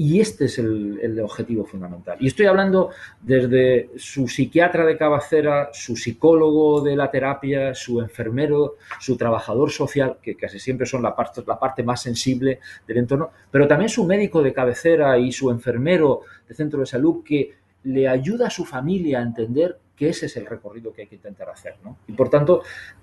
[0.00, 2.16] Y este es el, objetivo fundamental.
[2.20, 8.76] Y estoy hablando desde su psiquiatra de cabecera, su psicólogo de la terapia, su enfermero,
[9.00, 13.32] su trabajador social, que casi siempre son la parte, la parte más sensible del entorno,
[13.50, 18.06] pero también su médico de cabecera y su enfermero de centro de salud que le
[18.06, 21.50] ayuda a su familia a entender que ese es el recorrido que hay que intentar
[21.50, 21.74] hacer.
[22.06, 22.62] Y por tanto,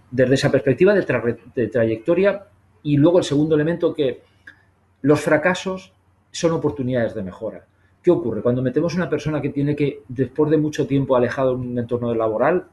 [0.09, 2.47] desde esa perspectiva de trayectoria,
[2.83, 4.21] y luego el segundo elemento que
[5.01, 5.94] los fracasos
[6.35, 7.65] son oportunidades de mejora.
[8.03, 8.41] ¿Qué ocurre?
[8.41, 12.13] Cuando metemos una persona que tiene que, después de mucho tiempo alejado en un entorno
[12.13, 12.65] laboral,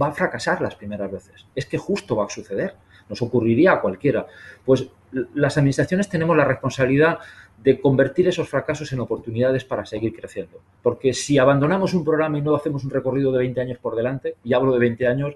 [0.00, 1.46] va a fracasar las primeras veces.
[1.54, 2.74] Es que justo va a suceder.
[3.08, 4.26] nos ocurriría a cualquiera.
[4.64, 4.88] Pues
[5.34, 7.18] las administraciones tenemos la responsabilidad
[7.62, 10.60] de convertir esos fracasos en oportunidades para seguir creciendo.
[10.82, 14.36] Porque si abandonamos un programa y no hacemos un recorrido de 20 años por delante,
[14.42, 15.34] y hablo de 20 años,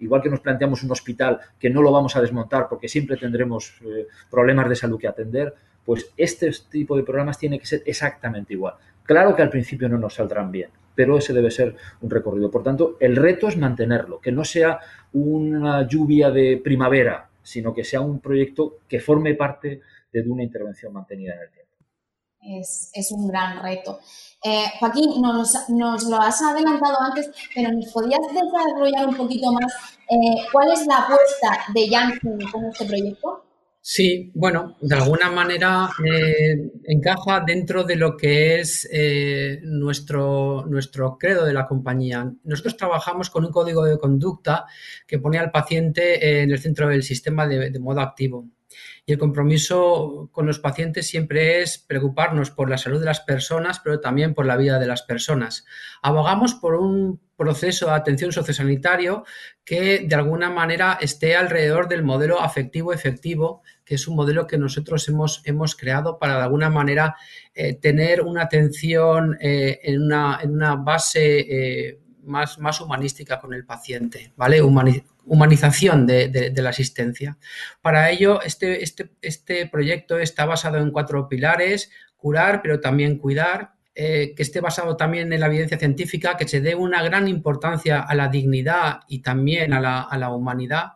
[0.00, 3.74] igual que nos planteamos un hospital que no lo vamos a desmontar porque siempre tendremos
[3.82, 8.54] eh, problemas de salud que atender, pues este tipo de programas tiene que ser exactamente
[8.54, 8.74] igual.
[9.02, 12.50] Claro que al principio no nos saldrán bien, pero ese debe ser un recorrido.
[12.50, 14.78] Por tanto, el reto es mantenerlo, que no sea
[15.12, 19.80] una lluvia de primavera, sino que sea un proyecto que forme parte
[20.12, 21.62] de una intervención mantenida en el tiempo.
[22.44, 24.00] Es, un gran reto.
[24.44, 30.44] Eh, Joaquín, nos, lo has adelantado antes, pero ¿nos podías desarrollar un poquito más eh,
[30.50, 33.41] cuál es la apuesta de Janssen con este proyecto?
[33.84, 41.18] Sí, bueno, de alguna manera eh, encaja dentro de lo que es eh, nuestro, nuestro
[41.18, 42.32] credo de la compañía.
[42.44, 44.66] Nosotros trabajamos con un código de conducta
[45.04, 48.46] que pone al paciente en el centro del sistema de modo activo.
[49.04, 53.80] Y el compromiso con los pacientes siempre es preocuparnos por la salud de las personas,
[53.80, 55.64] pero también por la vida de las personas.
[56.02, 59.24] Abogamos por un proceso de atención sociosanitario
[59.64, 64.56] que de alguna manera esté alrededor del modelo afectivo efectivo, que es un modelo que
[64.56, 67.16] nosotros hemos, hemos creado para de alguna manera
[67.52, 73.54] eh, tener una atención eh, en, una, en, una, base eh, más, más humanística con
[73.54, 74.60] el paciente, ¿vale?
[74.62, 77.36] humanización de, la asistencia.
[77.80, 83.74] Para ello, este, este, este proyecto está basado en cuatro pilares, curar, pero también cuidar,
[83.94, 88.00] eh, que esté basado también en la evidencia científica, que se dé una gran importancia
[88.00, 90.92] a la dignidad y también a la, a la humanidad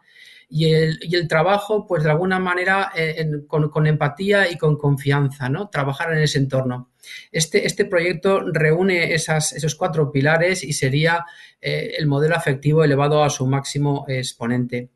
[0.48, 5.48] y el, y el trabajo, pues de alguna manera, eh, con, empatía y con confianza,
[5.48, 5.68] ¿no?
[5.68, 6.90] Trabajar en ese entorno.
[7.30, 11.24] Este, este proyecto reúne esos cuatro pilares y sería
[11.60, 14.90] eh, el modelo afectivo elevado a su máximo exponente.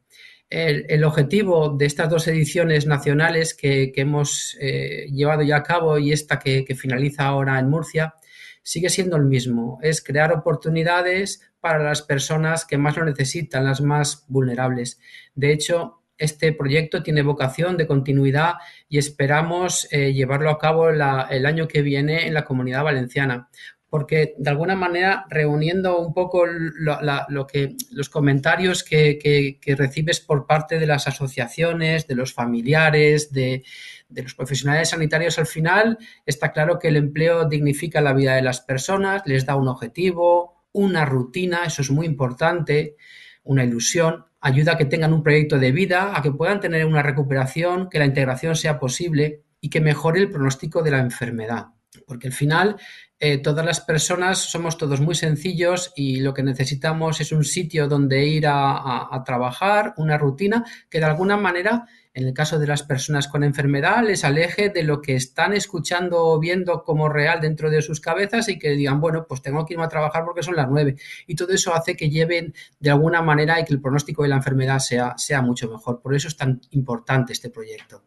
[0.49, 6.11] El, objetivo de estas dos ediciones nacionales que, hemos eh, llevado ya a cabo y
[6.11, 8.15] esta que finaliza ahora en Murcia
[8.63, 13.81] sigue siendo el mismo, es crear oportunidades para las personas que más lo necesitan, las
[13.81, 15.01] más vulnerables.
[15.35, 18.55] De hecho, este proyecto tiene vocación de continuidad
[18.89, 21.01] y esperamos eh, llevarlo a cabo el
[21.47, 23.49] año que viene en la comunidad valenciana.
[23.89, 30.79] Porque de alguna manera reuniendo un poco lo, que los comentarios que, recibes por parte
[30.79, 33.65] de las asociaciones, de los familiares, de,
[34.09, 38.43] de, los profesionales sanitarios, al final está claro que el empleo dignifica la vida de
[38.43, 42.95] las personas, les da un objetivo, una rutina, eso es muy importante,
[43.43, 47.03] una ilusión, ayuda a que tengan un proyecto de vida, a que puedan tener una
[47.03, 51.67] recuperación, que la integración sea posible y que mejore el pronóstico de la enfermedad.
[52.07, 52.77] Porque al final
[53.19, 57.89] eh, todas las personas somos todos muy sencillos y lo que necesitamos es un sitio
[57.89, 62.83] donde ir a trabajar, una rutina que de alguna manera en el caso de las
[62.83, 67.71] personas con enfermedad, les aleje de lo que están escuchando o viendo como real dentro
[67.71, 70.57] de sus cabezas y que digan, bueno, pues tengo que irme a trabajar porque son
[70.57, 70.97] las nueve.
[71.29, 74.37] Y todo eso hace que lleven de alguna manera y que el pronóstico de la
[74.37, 76.01] enfermedad sea, mucho mejor.
[76.03, 78.03] Por eso es tan importante este proyecto.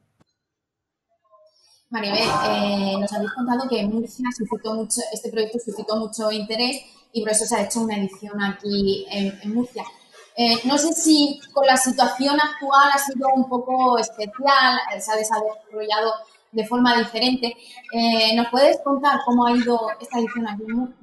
[1.90, 6.82] Maribel, eh, nos habéis contado que en Murcia suscitó mucho, este proyecto suscitó mucho interés
[7.14, 9.84] y por eso se ha hecho una edición aquí en Murcia.
[10.36, 15.12] Eh, no sé si con la situación actual ha sido un poco especial, eh, se
[15.12, 16.14] ha desarrollado
[16.52, 17.56] de forma diferente.
[17.92, 20.96] Eh, ¿Nos puedes contar cómo ha ido esta edición aquí en?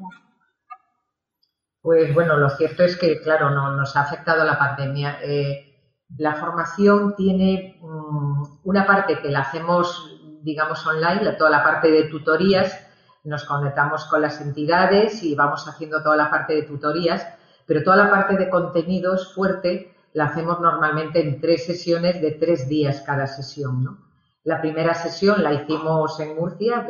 [1.83, 5.19] Pues bueno, lo cierto es que, claro, no, nos ha afectado la pandemia.
[6.19, 12.05] la formación tiene mm, una parte que la hacemos, digamos, online, toda la parte de
[12.05, 12.79] tutorías,
[13.25, 17.27] nos conectamos con las entidades y vamos haciendo toda la parte de tutorías
[17.71, 22.69] pero toda la parte de contenidos fuerte la hacemos normalmente en tres sesiones de tres
[22.69, 23.97] días cada sesión.
[24.43, 26.85] La primera sesión la hicimos en Murcia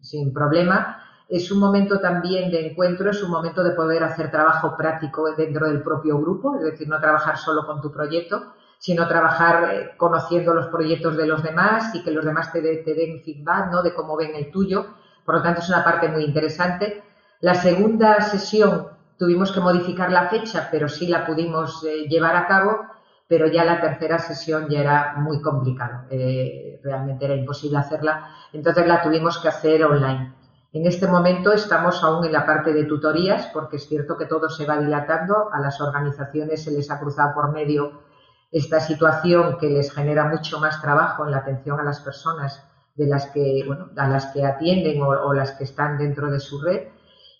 [0.00, 1.00] sin problema.
[1.28, 5.68] Es un momento también de encuentro, es un momento de poder hacer trabajo práctico dentro
[5.68, 10.54] del propio grupo, es decir, no trabajar solo con tu proyecto, sino trabajar eh, conociendo
[10.54, 13.80] los proyectos de los demás y que los demás te, te den feedback ¿no?
[13.80, 14.86] de cómo ven el tuyo.
[15.24, 17.04] Por lo tanto, es una parte muy interesante.
[17.38, 22.46] La segunda sesión Tuvimos que modificar la fecha, pero sí la pudimos eh, llevar a
[22.46, 22.86] cabo,
[23.28, 28.86] pero ya la tercera sesión ya era muy complicado, eh, realmente era imposible hacerla, entonces
[28.86, 30.34] la tuvimos que hacer online.
[30.72, 34.48] En este momento estamos aún en la parte de tutorías, porque es cierto que todo
[34.48, 38.02] se va dilatando, a las organizaciones se les ha cruzado por medio
[38.50, 42.64] esta situación que les genera mucho más trabajo en la atención a las personas
[42.96, 46.60] de las que, bueno, a las que atienden o las que están dentro de su
[46.60, 46.88] red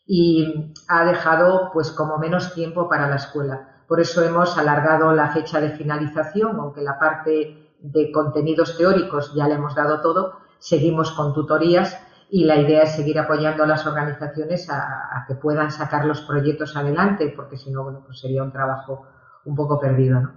[0.07, 3.83] y ha dejado pues como menos tiempo para la escuela.
[3.89, 9.47] Por eso hemos alargado la fecha de finalización, aunque la parte de contenidos teóricos ya
[9.47, 11.99] le hemos dado todo, seguimos con tutorías
[12.31, 16.77] y la idea es seguir apoyando a las organizaciones a, que puedan sacar los proyectos
[16.77, 19.07] adelante, porque si no, bueno, pues sería un trabajo
[19.45, 20.33] un poco perdido.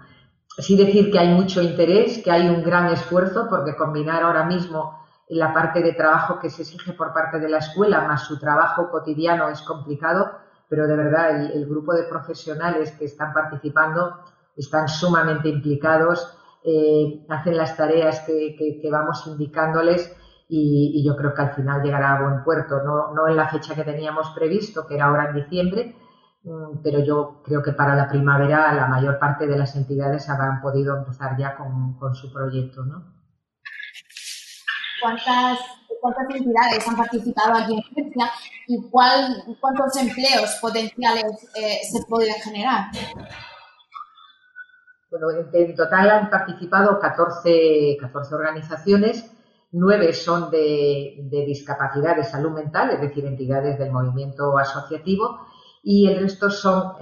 [0.57, 5.06] Sí decir que hay mucho interés, que hay un gran esfuerzo, porque combinar ahora mismo
[5.29, 8.89] la parte de trabajo que se exige por parte de la escuela más su trabajo
[8.89, 10.31] cotidiano es complicado,
[10.69, 14.19] pero de verdad el, grupo de profesionales que están participando
[14.55, 20.15] están sumamente implicados, eh, hacen las tareas que, vamos indicándoles
[20.49, 23.75] y, yo creo que al final llegará a buen puerto, no, no en la fecha
[23.75, 25.95] que teníamos previsto, que era ahora en diciembre,
[26.47, 30.61] Mm, pero yo creo que para la primavera la mayor parte de las entidades habrán
[30.61, 33.16] podido empezar ya con, su proyecto, ¿no?
[35.01, 35.59] ¿Cuántas,
[36.01, 38.31] ¿Cuántas entidades han participado aquí en Murcia
[38.67, 42.85] y cuál, cuántos empleos potenciales eh, se podrían generar?
[45.09, 49.31] Bueno, en, total han participado 14, 14 organizaciones,
[49.71, 55.47] nueve son de, de discapacidad de salud mental, es decir, entidades del movimiento asociativo,
[55.83, 56.95] y el resto son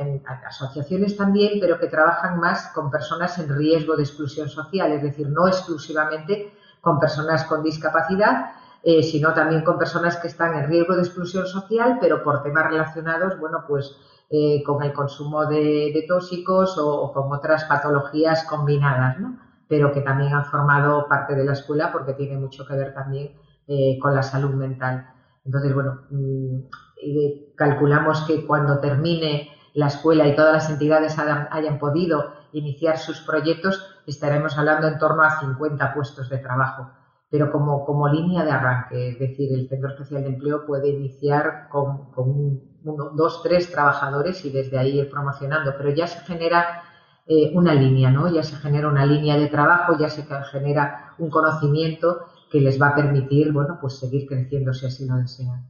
[0.46, 5.28] asociaciones también, pero que trabajan más con personas en riesgo de exclusión social, es decir,
[5.28, 6.54] no exclusivamente
[6.86, 8.52] con personas con discapacidad,
[8.84, 12.68] eh, sino también con personas que están en riesgo de exclusión social, pero por temas
[12.68, 13.98] relacionados, bueno, pues
[14.30, 19.40] eh, con el consumo de, tóxicos o, con otras patologías combinadas, ¿no?
[19.68, 23.32] Pero que también han formado parte de la escuela porque tiene mucho que ver también
[23.68, 25.10] eh, con la salud mental.
[25.44, 32.32] Entonces, bueno, mm, calculamos que cuando termine la escuela y todas las entidades hayan, podido
[32.54, 36.90] iniciar sus proyectos, estaremos hablando en torno a 50 puestos de trabajo.
[37.30, 41.68] Pero como, como línea de arranque, es decir, el Centro Especial de Empleo puede iniciar
[41.70, 46.84] con, uno, dos, tres trabajadores y desde ahí ir promocionando, pero ya se genera
[47.26, 48.32] eh, una línea, ¿no?
[48.32, 52.90] Ya se genera una línea de trabajo, ya se genera un conocimiento que les va
[52.90, 55.68] a permitir, bueno, pues seguir creciendo si así lo desean.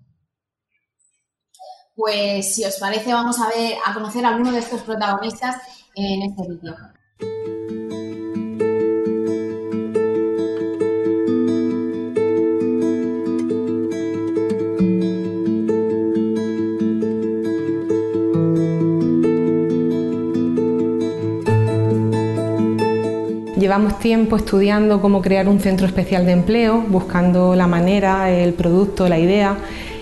[1.95, 5.55] Pues si os parece, vamos a ver, a conocer a alguno de estos protagonistas
[5.95, 6.75] en este vídeo.
[23.65, 29.09] Llevamos tiempo estudiando cómo crear un centro especial de empleo, buscando la manera, el producto,
[29.09, 29.57] la idea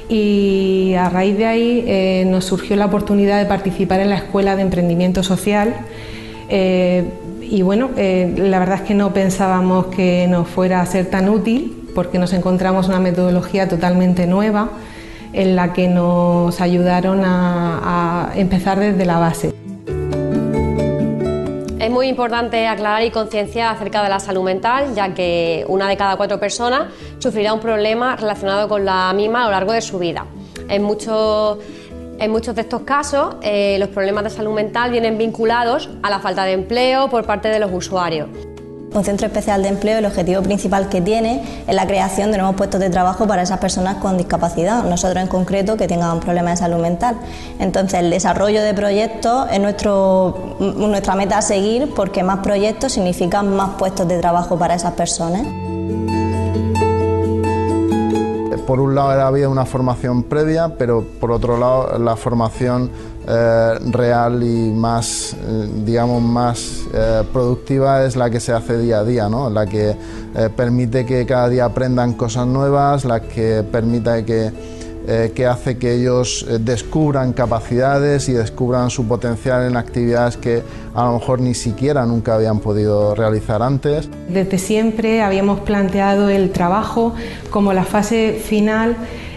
[0.09, 4.57] y a raíz de ahí eh, nos surgió la oportunidad de participar en la Escuela
[4.57, 5.77] de Emprendimiento Social.
[6.49, 7.05] Eh,
[7.41, 11.29] y bueno, eh, la verdad es que no pensábamos que nos fuera a ser tan
[11.29, 14.71] útil porque nos encontramos una metodología totalmente nueva
[15.31, 19.62] en la que nos ayudaron a empezar desde la base.
[21.93, 25.95] Es muy importante aclarar y concienciar acerca de la salud mental, ya que una de
[25.95, 29.99] cada cuatro personas sufrirá un problema relacionado con la misma a lo largo de su
[29.99, 30.25] vida.
[30.69, 31.59] En muchos,
[32.17, 36.53] de estos casos, eh, los problemas de salud mental vienen vinculados a la falta de
[36.53, 38.27] empleo por parte de los usuarios.
[38.93, 42.55] Un centro especial de empleo, el objetivo principal que tiene es la creación de nuevos
[42.55, 46.51] puestos de trabajo para esas personas con discapacidad, nosotros en concreto que tengan un problema
[46.51, 47.17] de salud mental.
[47.59, 53.71] Entonces, el desarrollo de proyectos es nuestra meta a seguir porque más proyectos significan más
[53.79, 55.41] puestos de trabajo para esas personas.
[58.67, 62.89] Por un lado ha habido una formación previa, pero por otro lado la formación
[63.27, 68.99] eh, real y más, eh, digamos, más eh, productiva es la que se hace día
[68.99, 69.49] a día, ¿no?
[69.49, 69.95] la que
[70.55, 74.51] permite que cada día aprendan cosas nuevas, la que permite que,
[75.05, 80.61] que hace que ellos descubran capacidades y descubran su potencial en actividades que
[80.93, 84.09] a lo mejor ni siquiera nunca habían podido realizar antes.
[84.29, 87.13] Desde siempre habíamos planteado el trabajo
[87.49, 88.95] como la fase final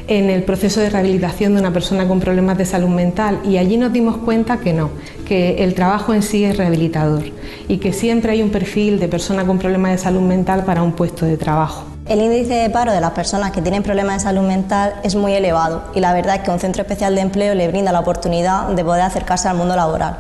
[0.09, 3.77] en el proceso de rehabilitación de una persona con problemas de salud mental y allí
[3.77, 4.91] nos dimos cuenta que no,
[5.27, 7.25] que el trabajo en sí es rehabilitador
[7.69, 10.93] y que siempre hay un perfil de persona con problemas de salud mental para un
[10.93, 11.96] puesto de trabajo.
[12.09, 15.33] El índice de paro de las personas que tienen problemas de salud mental es muy
[15.33, 18.69] elevado y la verdad es que un centro especial de empleo le brinda la oportunidad
[18.69, 20.17] de poder acercarse al mundo laboral.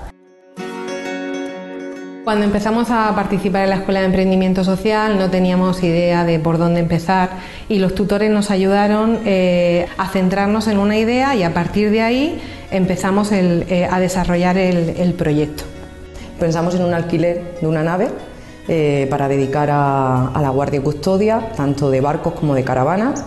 [2.24, 6.58] Cuando empezamos a participar en la Escuela de Emprendimiento Social no teníamos idea de por
[6.58, 7.30] dónde empezar
[7.68, 12.02] y los tutores nos ayudaron eh, a centrarnos en una idea y a partir de
[12.02, 15.62] ahí empezamos eh, a desarrollar el, proyecto.
[16.40, 18.08] Pensamos en un alquiler de una nave
[18.68, 23.24] eh, para dedicar a, la guardia y custodia, tanto de barcos como de caravanas.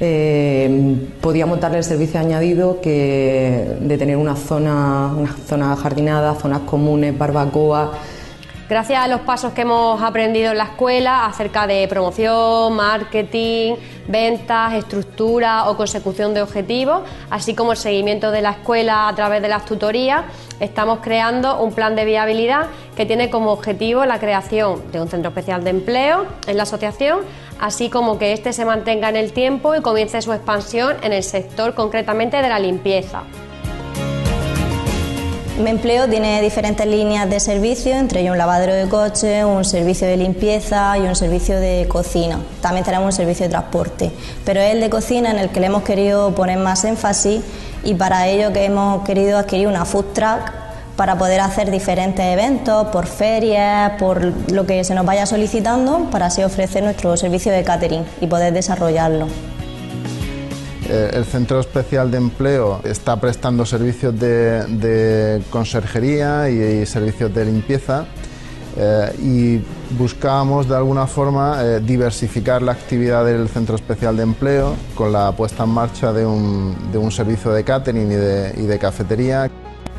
[0.00, 6.60] eh, podíamos darle el servicio añadido que de tener una zona, una zona jardinada, zonas
[6.60, 7.92] comunes, barbacoa.
[8.70, 13.74] Gracias a los pasos que hemos aprendido en la escuela acerca de promoción, marketing,
[14.10, 19.42] ventas, estructura o consecución de objetivos, así como el seguimiento de la escuela a través
[19.42, 20.24] de las tutorías,
[20.60, 25.30] estamos creando un plan de viabilidad que tiene como objetivo la creación de un centro
[25.30, 27.20] especial de empleo en la asociación,
[27.58, 31.22] así como que éste se mantenga en el tiempo y comience su expansión en el
[31.22, 33.22] sector concretamente de la limpieza.
[35.60, 40.06] Mi empleo tiene diferentes líneas de servicio, entre ellos un lavadero de coche, un servicio
[40.06, 42.40] de limpieza y un servicio de cocina.
[42.62, 44.10] También tenemos un servicio de transporte,
[44.46, 47.42] pero es el de cocina en el que le hemos querido poner más énfasis
[47.84, 50.50] y para ello que hemos querido adquirir una food truck
[50.96, 56.26] para poder hacer diferentes eventos por ferias, por lo que se nos vaya solicitando, para
[56.26, 59.26] así ofrecer nuestro servicio de catering y poder desarrollarlo.
[60.92, 68.06] Eh, el Centro Especial de Empleo está prestando servicios de, conserjería y, servicios de limpieza
[68.76, 74.74] eh, y buscábamos de alguna forma eh, diversificar la actividad del Centro Especial de Empleo
[74.96, 79.48] con la puesta en marcha de un, servicio de catering y de cafetería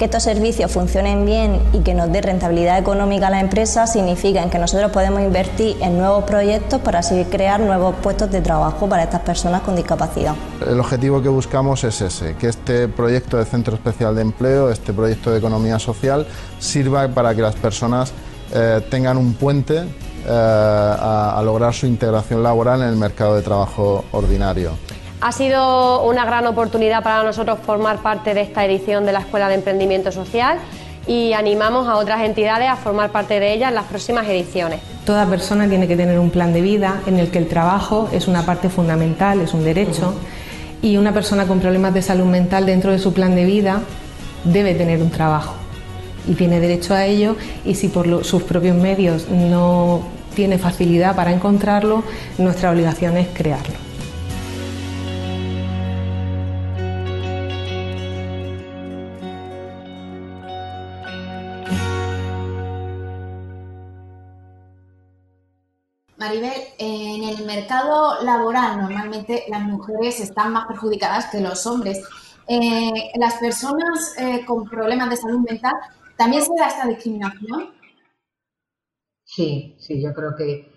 [0.01, 4.49] que estos servicios funcionen bien y que nos dé rentabilidad económica a la empresa significa
[4.49, 9.03] que nosotros podemos invertir en nuevos proyectos para así crear nuevos puestos de trabajo para
[9.03, 10.33] estas personas con discapacidad.
[10.67, 14.91] El objetivo que buscamos es ese, que este proyecto de Centro Especial de Empleo, este
[14.91, 16.25] proyecto de economía social,
[16.57, 18.11] sirva para que las personas
[18.55, 19.83] eh, tengan un puente
[20.25, 24.71] eh, a lograr su integración laboral en el mercado de trabajo ordinario.
[25.23, 29.49] Ha sido una gran oportunidad para nosotros formar parte de esta edición de la Escuela
[29.49, 30.57] de Emprendimiento Social
[31.05, 34.79] y animamos a otras entidades a formar parte de ella en las próximas ediciones.
[35.05, 38.27] Toda persona tiene que tener un plan de vida en el que el trabajo es
[38.27, 40.15] una parte fundamental, es un derecho,
[40.81, 43.81] y una persona con problemas de salud mental dentro de su plan de vida
[44.43, 45.53] debe tener un trabajo
[46.27, 50.01] y tiene derecho a ello y si por sus propios medios no
[50.35, 52.03] tiene facilidad para encontrarlo,
[52.39, 53.80] nuestra obligación es crearlo.
[66.21, 71.99] Maribel, en el mercado laboral normalmente las mujeres están más perjudicadas que los hombres.
[72.47, 75.73] Eh, las personas eh, con problemas de salud mental,
[76.15, 77.71] ¿también se da esta discriminación?
[79.23, 80.71] Sí, sí, yo creo que,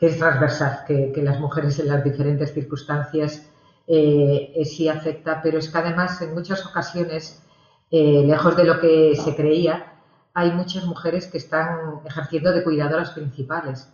[0.00, 3.46] es transversal, que, las mujeres en las diferentes circunstancias
[3.86, 7.42] eh, sí afecta, pero es que además en muchas ocasiones,
[7.90, 9.92] lejos de lo que se creía,
[10.32, 13.92] hay muchas mujeres que están ejerciendo de cuidadoras principales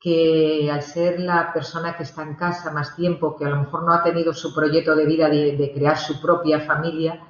[0.00, 3.82] que al ser la persona que está en casa más tiempo, que a lo mejor
[3.82, 7.20] no ha tenido su proyecto de vida de, crear su propia familia,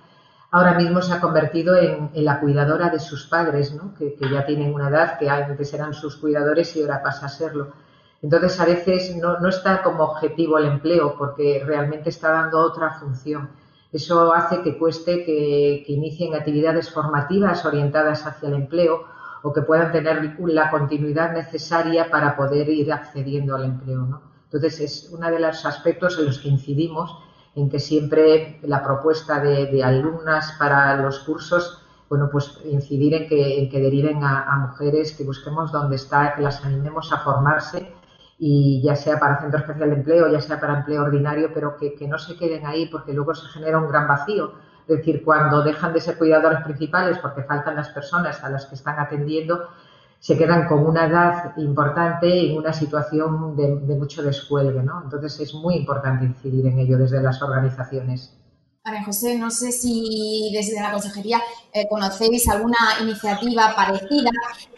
[0.52, 3.94] ahora mismo se ha convertido en, la cuidadora de sus padres, ¿no?
[3.96, 7.72] que, ya tienen una edad, que antes eran sus cuidadores y ahora pasa a serlo.
[8.22, 13.50] Entonces, a veces no, está como objetivo el empleo, porque realmente está dando otra función.
[13.92, 19.06] Eso hace que cueste que inicien actividades formativas orientadas hacia el empleo
[19.42, 24.02] o que puedan tener la continuidad necesaria para poder ir accediendo al empleo.
[24.02, 24.22] ¿no?
[24.44, 27.16] Entonces, es uno de los aspectos en los que incidimos,
[27.54, 33.62] en que siempre la propuesta de, alumnas para los cursos, bueno, pues incidir en que,
[33.62, 37.94] en que deriven a, mujeres, que busquemos dónde está, que las animemos a formarse
[38.38, 41.94] y ya sea para centro especial de empleo, ya sea para empleo ordinario, pero que,
[41.94, 44.52] que no se queden ahí porque luego se genera un gran vacío
[44.94, 48.74] es decir, cuando dejan de ser cuidadores principales porque faltan las personas a las que
[48.74, 49.68] están atendiendo,
[50.18, 55.02] se quedan con una edad importante y una situación de, mucho descuelgue, ¿no?
[55.04, 58.36] Entonces es muy importante incidir en ello desde las organizaciones.
[58.84, 61.40] María José, no sé si desde la consejería
[61.72, 64.30] eh, conocéis alguna iniciativa parecida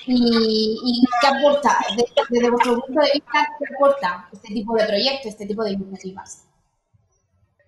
[0.07, 5.27] y, qué aporta, desde, desde vuestro punto de vista, qué aporta este tipo de proyectos,
[5.27, 6.52] este tipo de iniciativas.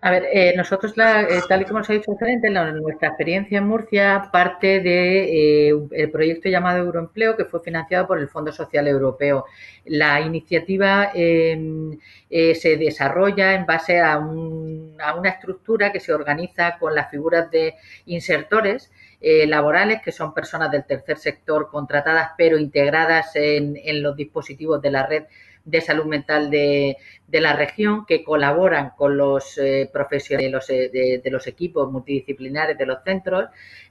[0.05, 3.65] A ver, eh, nosotros, eh, tal y como os ha dicho referente, nuestra experiencia en
[3.65, 8.51] Murcia parte del de, eh, el proyecto llamado Euroempleo, que fue financiado por el Fondo
[8.51, 9.45] Social Europeo.
[9.85, 11.97] La iniciativa em,
[12.29, 17.73] se desarrolla en base a, una estructura que se organiza con las figuras de
[18.05, 18.91] insertores
[19.21, 24.91] laborales, que son personas del tercer sector contratadas pero integradas en, en los dispositivos de
[24.91, 25.23] la red
[25.65, 26.97] de salud mental de,
[27.31, 33.49] la región que colaboran con los eh, profesionales de los, equipos multidisciplinares de los centros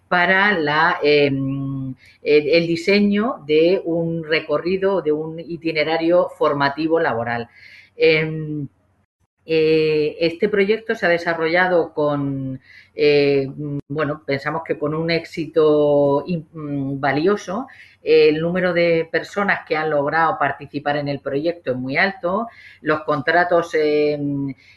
[0.09, 7.51] para la, em, el, diseño de un recorrido, de un itinerario formativo laboral.
[9.47, 12.61] Em, este proyecto se ha desarrollado con,
[13.89, 17.67] bueno, pensamos que con un éxito mm, valioso
[18.05, 22.49] el número de personas que han logrado participar en el proyecto es muy alto,
[22.83, 24.19] los contratos eh,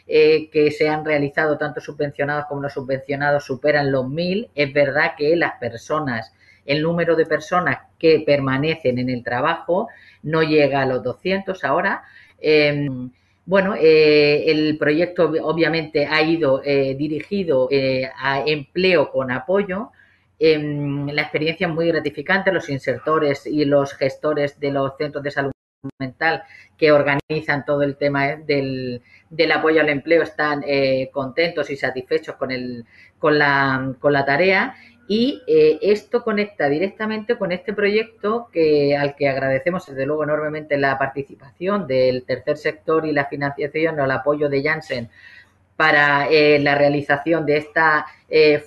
[0.06, 4.48] eh, que se han realizado, tanto subvencionados como no subvencionados, superan los mil.
[4.54, 6.32] Es verdad que las personas,
[6.64, 9.88] el número de personas que permanecen en el trabajo
[10.22, 12.04] no llega a los 200 ahora.
[12.40, 13.10] Em,
[13.48, 17.68] bueno, eh, el proyecto obviamente ha ido dirigido
[18.16, 19.90] a empleo con apoyo,
[20.38, 22.52] la experiencia es muy gratificante.
[22.52, 25.52] Los insertores y los gestores de los centros de salud
[25.98, 26.42] mental
[26.76, 29.02] que organizan todo el tema del,
[29.54, 32.84] apoyo al empleo están eh, contentos y satisfechos con, el,
[33.18, 34.76] con, la, con la tarea
[35.10, 40.76] y eh, esto conecta directamente con este proyecto que al que agradecemos desde luego enormemente
[40.76, 45.08] la participación del tercer sector y la financiación o el apoyo de Janssen
[45.76, 48.06] para eh, la realización de esta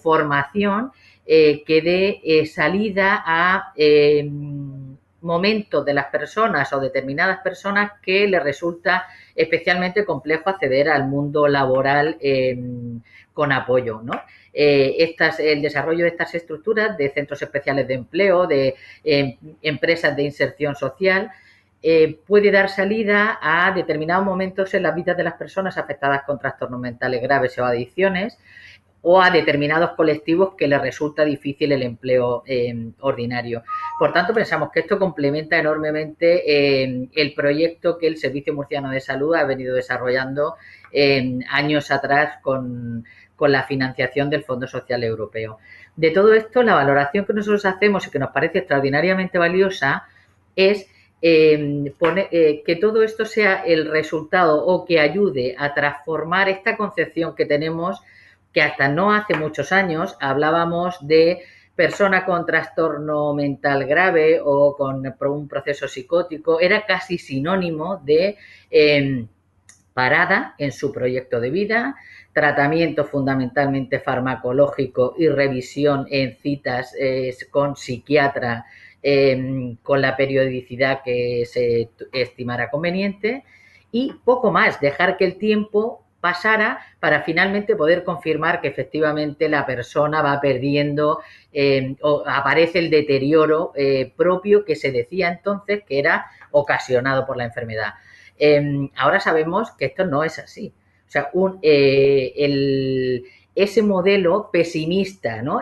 [0.02, 0.92] formación
[1.28, 3.74] eh, que dé salida a
[5.22, 11.48] momentos de las personas o determinadas personas que les resulta especialmente complejo acceder al mundo
[11.48, 12.18] laboral
[13.34, 14.02] con apoyo.
[14.04, 14.14] ¿no?
[14.54, 18.76] El desarrollo de estas estructuras de centros especiales de empleo, de
[19.62, 21.32] empresas de inserción social,
[22.28, 26.80] puede dar salida a determinados momentos en la vida de las personas afectadas con trastornos
[26.80, 28.38] mentales graves o adicciones
[29.04, 33.64] o a determinados colectivos que les resulta difícil el empleo eh, ordinario.
[33.98, 39.00] Por tanto, pensamos que esto complementa enormemente eh, el proyecto que el Servicio Murciano de
[39.00, 40.56] Salud ha venido desarrollando
[40.92, 43.06] eh, años atrás con,
[43.50, 45.58] la financiación del Fondo Social Europeo.
[45.96, 50.04] De todo esto, la valoración que nosotros hacemos y que nos parece extraordinariamente valiosa
[50.56, 50.88] es
[51.22, 58.02] que todo esto sea el resultado o que ayude a transformar esta concepción que tenemos
[58.52, 61.44] que hasta no hace muchos años hablábamos de
[61.76, 68.38] persona con trastorno mental grave o con un proceso psicótico, era casi sinónimo de
[68.70, 69.28] em,
[69.94, 71.96] parada en su proyecto de vida,
[72.34, 76.96] tratamiento fundamentalmente farmacológico y revisión en citas
[77.50, 78.66] con psiquiatra
[79.02, 83.44] em, con la periodicidad que se estimara conveniente
[83.92, 89.66] y poco más, dejar que el tiempo pasara para finalmente poder confirmar que efectivamente la
[89.66, 91.20] persona va perdiendo
[91.52, 97.38] eh, o aparece el deterioro eh, propio que se decía entonces que era ocasionado por
[97.38, 97.96] la enfermedad.
[98.38, 100.74] Em, ahora sabemos que esto no es así.
[101.12, 101.30] O sea,
[101.62, 103.22] eh,
[103.54, 105.62] ese modelo pesimista, ¿no?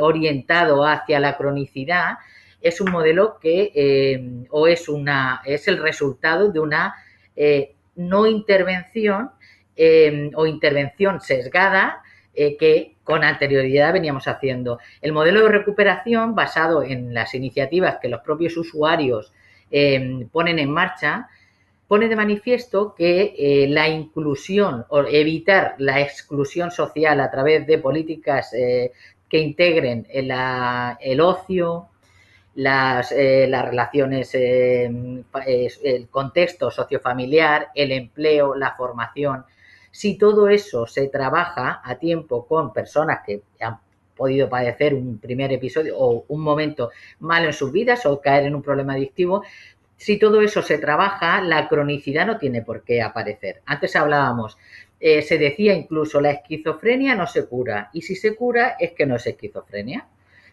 [0.00, 2.14] orientado hacia la cronicidad,
[2.62, 6.94] es un modelo que em, o es una es el resultado de una
[7.96, 9.32] no intervención
[10.34, 12.02] o intervención sesgada
[12.32, 14.78] eh, que con anterioridad veníamos haciendo.
[15.02, 19.34] El modelo de recuperación basado en las iniciativas que los propios usuarios
[20.32, 21.28] ponen en marcha
[21.90, 27.78] pone de manifiesto que eh, la inclusión o evitar la exclusión social a través de
[27.78, 28.92] políticas eh,
[29.28, 31.88] que integren el ocio,
[32.54, 35.24] las, las relaciones, el
[36.10, 39.44] contexto sociofamiliar, el empleo, la formación,
[39.90, 43.78] si todo eso se trabaja a tiempo con personas que han
[44.16, 48.54] podido padecer un primer episodio o un momento malo en sus vidas o caer en
[48.54, 49.42] un problema adictivo,
[50.00, 53.60] si todo eso se trabaja, la cronicidad no tiene por qué aparecer.
[53.66, 54.56] Antes hablábamos,
[54.98, 59.04] eh, se decía incluso la esquizofrenia no se cura y si se cura es que
[59.04, 60.06] no es esquizofrenia.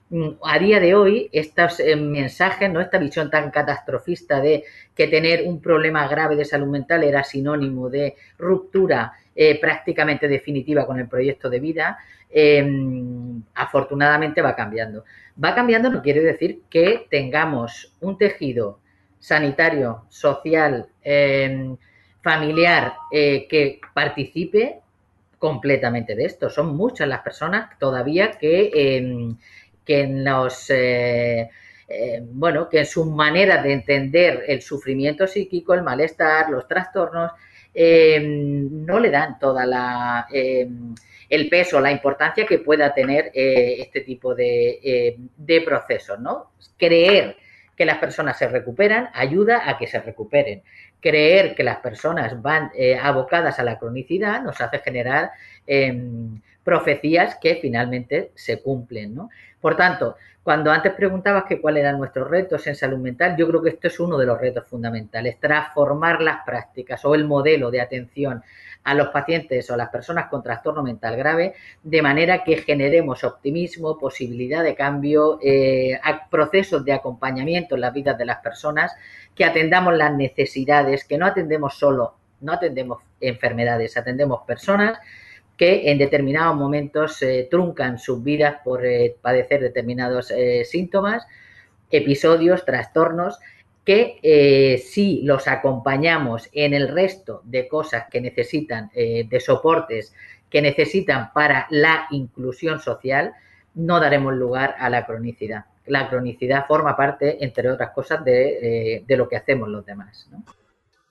[0.09, 2.81] Mm, a día de hoy, estos eh, mensajes, ¿no?
[2.81, 7.89] esta visión tan catastrofista de que tener un problema grave de salud mental era sinónimo
[7.89, 11.97] de ruptura eh, prácticamente definitiva con el proyecto de vida,
[12.29, 15.05] em, afortunadamente va cambiando.
[15.41, 18.79] Va cambiando no quiere decir que tengamos un tejido
[19.19, 21.77] sanitario, social, em,
[22.21, 24.79] familiar eh, que participe
[25.39, 26.49] completamente de esto.
[26.49, 29.37] Son muchas las personas todavía que em,
[29.87, 30.27] que en
[30.69, 31.49] eh,
[31.87, 37.31] eh, bueno, que en su manera de entender el sufrimiento psíquico, el malestar, los trastornos,
[37.73, 40.27] eh, no le dan toda la
[41.29, 46.51] el peso, la importancia que pueda tener este tipo de, de procesos, ¿no?
[46.77, 47.35] Creer
[47.77, 50.63] que las personas se recuperan ayuda a que se recuperen.
[50.99, 52.71] Creer que las personas van
[53.01, 55.31] abocadas a la cronicidad nos hace generar
[56.63, 59.15] profecías que finalmente se cumplen.
[59.15, 59.29] ¿no?
[59.61, 63.61] Por tanto, cuando antes preguntabas que cuáles eran nuestros retos en salud mental, yo creo
[63.61, 67.81] que esto es uno de los retos fundamentales, transformar las prácticas o el modelo de
[67.81, 68.43] atención
[68.87, 73.25] a los pacientes o a las personas con trastorno mental grave de manera que generemos
[73.25, 75.99] optimismo, posibilidad de cambio, eh,
[76.31, 78.95] procesos de acompañamiento en las vidas de las personas,
[79.35, 84.97] que atendamos las necesidades, que no atendemos solo, no atendemos enfermedades, atendemos personas
[85.57, 91.27] que en determinados momentos eh, truncan sus vidas por eh, padecer determinados eh, síntomas,
[91.91, 93.37] episodios, trastornos,
[93.87, 100.13] que si los acompañamos en el resto de cosas que necesitan, de soportes
[100.49, 103.33] que necesitan para la inclusión social,
[103.75, 105.65] no daremos lugar a la cronicidad.
[105.85, 110.27] La cronicidad forma parte, entre otras cosas, de, de lo que hacemos los demás.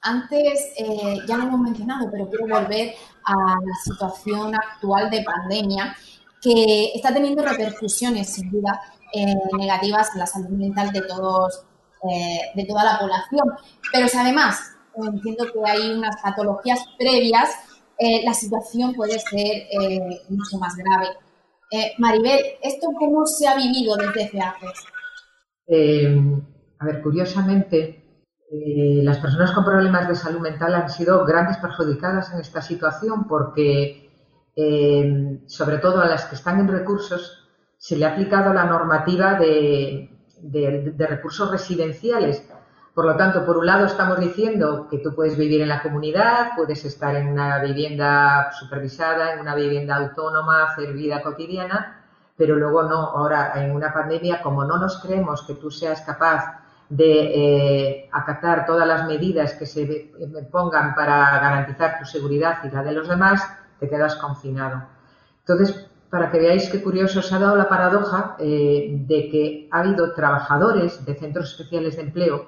[0.07, 5.97] Antes eh, ya lo hemos mencionado, pero quiero volver a la situación actual de pandemia
[6.41, 8.81] que está teniendo repercusiones sin duda
[9.13, 11.65] eh, negativas en la salud mental de todos,
[12.03, 13.49] eh, de toda la población.
[13.93, 17.51] Pero si además entiendo que hay unas patologías previas,
[18.25, 19.69] la situación puede ser
[20.29, 21.09] mucho más grave.
[21.99, 24.85] Maribel, ¿esto cómo se ha vivido desde FEAFES?
[26.79, 28.07] a ver, curiosamente,
[28.49, 33.27] eh, las personas con problemas de salud mental han sido grandes perjudicadas en esta situación
[33.27, 34.09] porque,
[34.55, 39.35] eh, sobre todo a las que están en recursos, se le ha aplicado la normativa
[39.35, 40.11] de,
[40.99, 42.43] recursos residenciales.
[42.95, 46.53] Por lo tanto, por un lado estamos diciendo que tú puedes vivir en la comunidad,
[46.57, 52.05] puedes estar en una vivienda supervisada, en una vivienda autónoma, hacer vida cotidiana,
[52.37, 52.97] pero luego no.
[52.97, 56.59] Ahora, en una pandemia, como no nos creemos que tú seas capaz
[56.89, 60.13] de eh, acatar todas las medidas que se
[60.51, 63.43] pongan para garantizar tu seguridad y la de los demás,
[63.79, 64.85] te quedas confinado.
[65.41, 69.81] Entonces, para que veáis qué curioso, se ha dado la paradoja eh, de que ha
[69.81, 72.47] habido trabajadores de centros especiales de empleo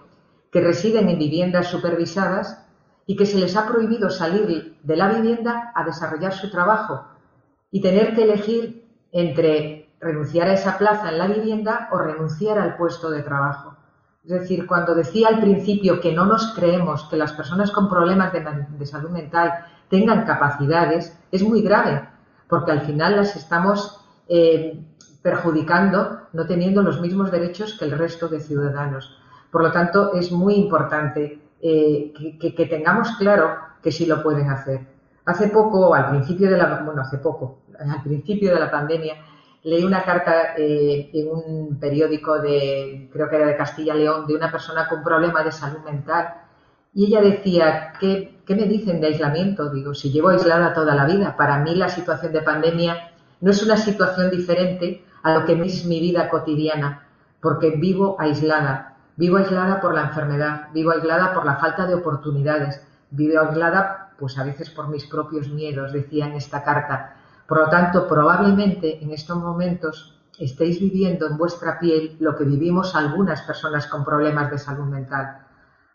[0.52, 2.64] que residen en viviendas supervisadas
[3.06, 7.04] y que se les ha prohibido salir de la vivienda a desarrollar su trabajo
[7.70, 12.76] y tener que elegir entre renunciar a esa plaza en la vivienda o renunciar al
[12.76, 13.76] puesto de trabajo.
[14.24, 18.32] Es decir, cuando decía al principio que no nos creemos que las personas con problemas
[18.32, 22.06] de, salud mental tengan capacidades, es muy grave,
[22.48, 24.80] porque al final las estamos eh,
[25.22, 29.18] perjudicando no teniendo los mismos derechos que el resto de ciudadanos.
[29.50, 34.80] Por lo tanto, es muy importante eh, que, tengamos claro que sí lo pueden hacer.
[35.24, 39.14] Hace poco, al principio de la, bueno, hace poco, al principio de la pandemia,
[39.64, 44.34] leí una carta eh, en un periódico de, creo que era de Castilla León, de
[44.34, 46.34] una persona con problema de salud mental.
[46.94, 49.70] Y ella decía, ¿qué, ¿qué me dicen de aislamiento?
[49.70, 53.62] Digo, si llevo aislada toda la vida, para mí la situación de pandemia no es
[53.62, 57.06] una situación diferente a lo que es mi vida cotidiana,
[57.40, 58.96] porque vivo aislada.
[59.16, 62.80] Vivo aislada por la enfermedad, vivo aislada por la falta de oportunidades,
[63.10, 67.14] vivo aislada pues a veces por mis propios miedos, decía en esta carta.
[67.46, 72.94] Por lo tanto, probablemente en estos momentos estéis viviendo en vuestra piel lo que vivimos
[72.94, 75.47] algunas personas con problemas de salud mental.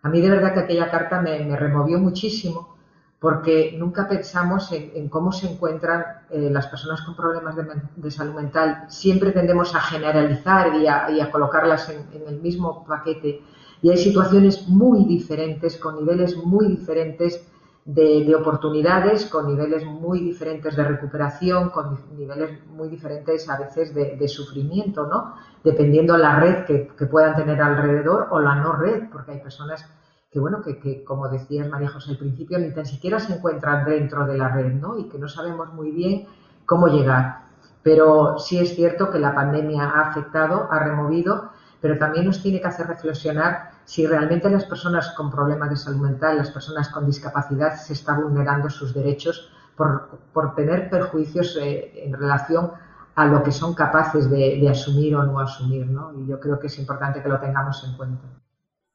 [0.03, 2.75] A mí de verdad que aquella carta me, removió muchísimo
[3.19, 7.55] porque nunca pensamos en, cómo se encuentran eh, las personas con problemas
[7.95, 8.85] de, salud mental.
[8.89, 13.41] Siempre tendemos a generalizar y a, colocarlas en, en, el mismo paquete.
[13.81, 17.47] Y hay situaciones muy diferentes, con niveles muy diferentes
[17.85, 24.27] de, oportunidades con niveles muy diferentes de recuperación, con niveles muy diferentes a veces de,
[24.27, 25.35] sufrimiento, ¿no?
[25.63, 29.85] Dependiendo la red que, puedan tener alrededor o la no red, porque hay personas
[30.29, 34.25] que, bueno, que, como decías María José al principio, ni tan siquiera se encuentran dentro
[34.25, 34.97] de la red, ¿no?
[34.97, 36.27] Y que no sabemos muy bien
[36.65, 37.43] cómo llegar.
[37.81, 41.51] Pero sí es cierto que la pandemia ha afectado, ha removido,
[41.81, 46.01] pero también nos tiene que hacer reflexionar si realmente las personas con problemas de salud
[46.01, 52.13] mental, las personas con discapacidad, se está vulnerando sus derechos por, tener perjuicios eh, en
[52.13, 52.71] relación
[53.15, 56.11] a lo que son capaces de, asumir o no asumir, ¿no?
[56.19, 58.23] Y yo creo que es importante que lo tengamos en cuenta.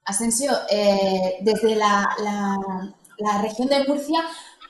[0.04, 2.08] Asensio, eh, desde la,
[3.42, 4.20] región de Murcia,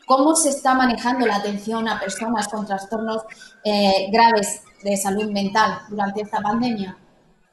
[0.06, 3.22] ¿cómo se está manejando la atención a personas con trastornos
[3.64, 6.96] eh, graves de salud mental durante esta pandemia?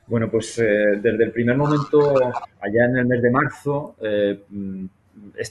[0.08, 4.86] Bueno, pues eh, desde el primer momento, allá en el mes de marzo, eh, mm,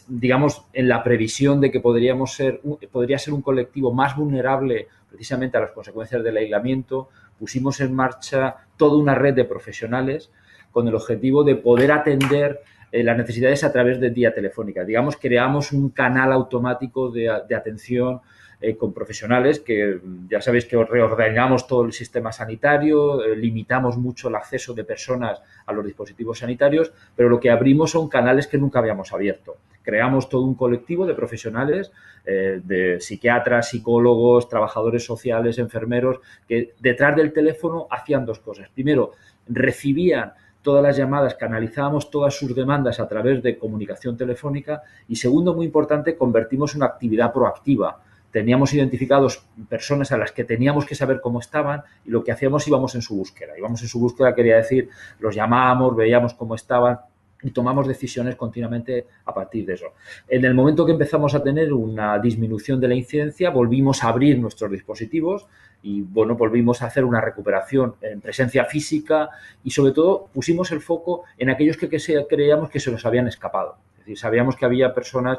[0.09, 2.61] digamos, en la previsión de que podríamos ser,
[2.91, 7.09] podría ser un colectivo más vulnerable precisamente a las consecuencias del aislamiento,
[7.39, 10.31] pusimos en marcha toda una red de profesionales
[10.73, 12.61] con el objetivo de poder atender
[12.91, 14.85] eh, las necesidades a través de vía telefónica.
[14.85, 18.21] Digamos, creamos un canal automático de, atención
[18.67, 24.29] eh, con profesionales que ya sabéis que reordenamos todo el sistema sanitario, eh, limitamos mucho
[24.29, 28.57] el acceso de personas a los dispositivos sanitarios, pero lo que abrimos son canales que
[28.57, 29.57] nunca habíamos abierto.
[29.83, 31.93] Creamos todo un colectivo de profesionales,
[32.25, 38.71] eh, de psiquiatras, psicólogos, trabajadores sociales, enfermeros, que detrás del teléfono hacían dos cosas.
[38.71, 39.13] Primero,
[39.47, 45.53] recibían todas las llamadas, canalizábamos todas sus demandas a través de comunicación telefónica y segundo,
[45.55, 48.01] muy importante, convertimos una actividad proactiva.
[48.35, 52.67] Teníamos identificados personas a las que teníamos que saber cómo estaban y lo que hacíamos
[52.67, 53.57] íbamos en su búsqueda.
[53.57, 54.89] Íbamos en su búsqueda, quería decir,
[55.21, 56.99] los llamábamos, veíamos cómo estaban,
[57.45, 59.93] y tomamos decisiones continuamente a partir de eso.
[60.27, 64.37] En el momento que empezamos a tener una disminución de la incidencia, volvimos a abrir
[64.41, 65.47] nuestros dispositivos
[65.81, 69.29] y bueno, volvimos a hacer una recuperación en presencia física
[69.63, 71.89] y sobre todo pusimos el foco en aquellos que,
[72.29, 75.39] creíamos que se nos habían escapado decir, sabíamos que había personas,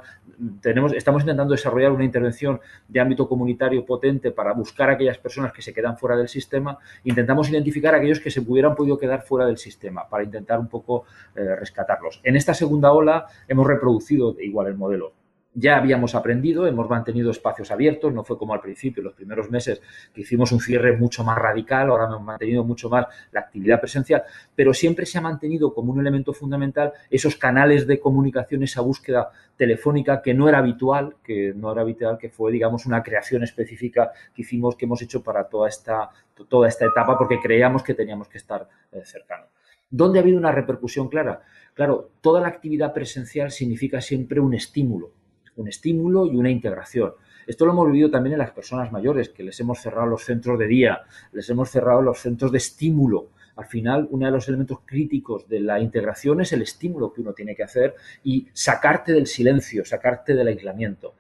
[0.96, 5.62] estamos intentando desarrollar una intervención de ámbito comunitario potente para buscar a aquellas personas que
[5.62, 6.78] se quedan fuera del sistema.
[7.04, 10.68] Intentamos identificar a aquellos que se hubieran podido quedar fuera del sistema para intentar un
[10.68, 11.06] poco
[11.36, 12.22] eh, rescatarlos.
[12.24, 15.25] En esta segunda ola hemos reproducido igual el modelo
[15.56, 19.82] ya habíamos aprendido, hemos mantenido espacios abiertos, no fue como al principio, los primeros meses
[20.14, 24.24] que hicimos un cierre mucho más radical, ahora hemos mantenido mucho más la actividad presencial,
[24.54, 29.32] pero siempre se ha mantenido como un elemento fundamental esos canales de comunicación, esa búsqueda
[29.56, 34.12] telefónica que no era habitual, que no era habitual, que fue, digamos, una creación específica
[34.36, 36.10] que hicimos, que hemos hecho para toda esta,
[36.50, 39.48] toda esta etapa, porque creíamos que teníamos que estar eh, cercanos.
[39.90, 41.44] ¿Dónde ha habido una repercusión clara?
[41.74, 45.12] Claro, toda la actividad presencial significa siempre un estímulo
[45.56, 47.14] un estímulo y una integración.
[47.48, 50.58] Esto lo hemos vivido también en las personas mayores, que les hemos cerrado los centros
[50.58, 51.02] de día,
[51.32, 53.30] les hemos cerrado los centros de estímulo.
[53.56, 57.34] Al final, uno de los elementos críticos de la integración es el estímulo que uno
[57.34, 61.14] tiene que hacer y sacarte del silencio, sacarte del aislamiento.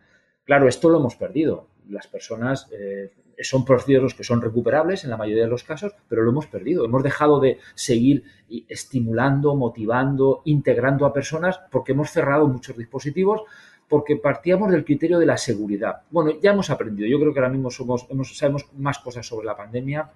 [0.43, 1.67] Claro, esto lo hemos perdido.
[1.88, 6.23] Las personas eh, son procesos que son recuperables en la mayoría de los casos, pero
[6.23, 6.86] lo hemos perdido.
[6.86, 8.23] Hemos dejado de seguir
[8.67, 13.43] estimulando, motivando, integrando a personas porque hemos cerrado muchos dispositivos
[13.88, 16.01] porque partíamos del criterio de la seguridad.
[16.09, 19.55] Bueno, ya hemos aprendido, yo creo que ahora mismo somos, sabemos más cosas sobre la
[19.55, 20.09] pandemia.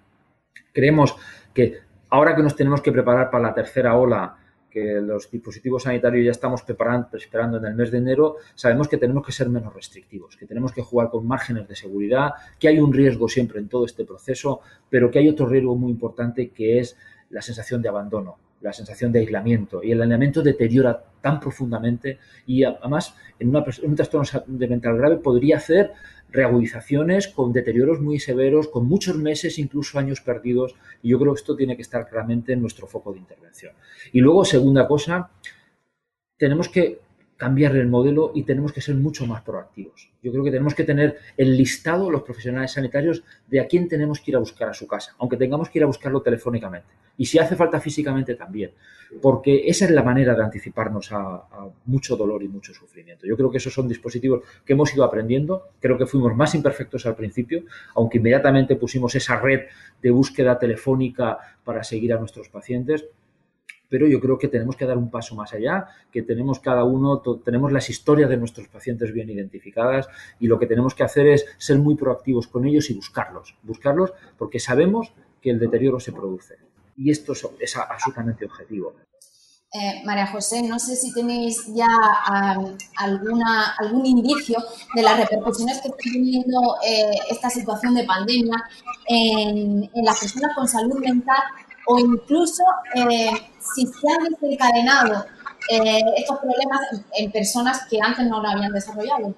[0.74, 1.16] Creemos
[1.54, 1.78] que
[2.10, 4.38] ahora que nos tenemos que preparar para la tercera ola,
[4.70, 8.98] que los dispositivos sanitarios ya estamos preparando, esperando en el mes de enero, sabemos que
[8.98, 12.80] tenemos que ser menos restrictivos, que tenemos que jugar con márgenes de seguridad, que hay
[12.80, 16.80] un riesgo siempre en todo este proceso, pero que hay otro riesgo muy importante que
[16.80, 16.98] es
[17.32, 22.64] la sensación de abandono la sensación de aislamiento y el aislamiento deteriora tan profundamente y
[22.64, 25.92] además en, una, un trastorno de mental grave podría hacer
[26.32, 31.40] reagudizaciones con deterioros muy severos, con muchos meses, incluso años perdidos y yo creo que
[31.40, 33.74] esto tiene que estar claramente en nuestro foco de intervención.
[34.12, 35.32] Y luego, segunda cosa,
[36.38, 37.00] tenemos que
[37.40, 40.12] cambiar el modelo y tenemos que ser mucho más proactivos.
[40.22, 44.20] Yo creo que tenemos que tener el listado, los profesionales sanitarios, de a quién tenemos
[44.20, 46.90] que ir a buscar a su casa, aunque tengamos que ir a buscarlo telefónicamente.
[47.18, 48.72] Y si hace falta físicamente también,
[49.22, 53.26] porque esa es la manera de anticiparnos a, mucho dolor y mucho sufrimiento.
[53.26, 57.06] Yo creo que esos son dispositivos que hemos ido aprendiendo, creo que fuimos más imperfectos
[57.06, 57.64] al principio,
[57.96, 59.62] aunque inmediatamente pusimos esa red
[60.02, 63.06] de búsqueda telefónica para seguir a nuestros pacientes,
[63.90, 67.20] pero yo creo que tenemos que dar un paso más allá, que tenemos cada uno,
[67.44, 70.08] tenemos las historias de nuestros pacientes bien identificadas
[70.40, 74.14] y lo que tenemos que hacer es ser muy proactivos con ellos y buscarlos, buscarlos
[74.38, 75.12] porque sabemos
[75.42, 76.58] que el deterioro se produce.
[76.96, 78.94] Y esto es, absolutamente objetivo.
[79.72, 81.88] Eh, María José, no sé si tenéis ya
[82.98, 84.58] alguna, algún indicio
[84.96, 88.58] de las repercusiones que está teniendo eh, esta situación de pandemia
[89.08, 91.38] en, en, las personas con salud mental
[91.88, 92.64] o incluso
[92.96, 95.26] eh, si se han desencadenado
[95.70, 96.80] eh, estos problemas
[97.16, 99.36] en personas que antes no lo habían desarrollado.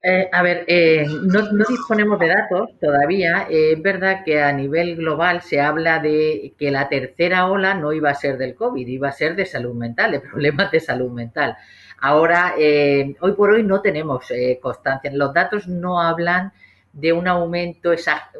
[0.00, 3.46] Eh, a ver, eh, no, disponemos de datos todavía.
[3.50, 8.08] es verdad que a nivel global se habla de que la tercera ola no iba
[8.10, 11.56] a ser del COVID, iba a ser de salud mental, de problemas de salud mental.
[12.00, 14.24] Ahora, hoy por hoy no tenemos
[14.62, 15.10] constancia.
[15.12, 16.52] Los datos no hablan
[17.00, 17.92] de un aumento,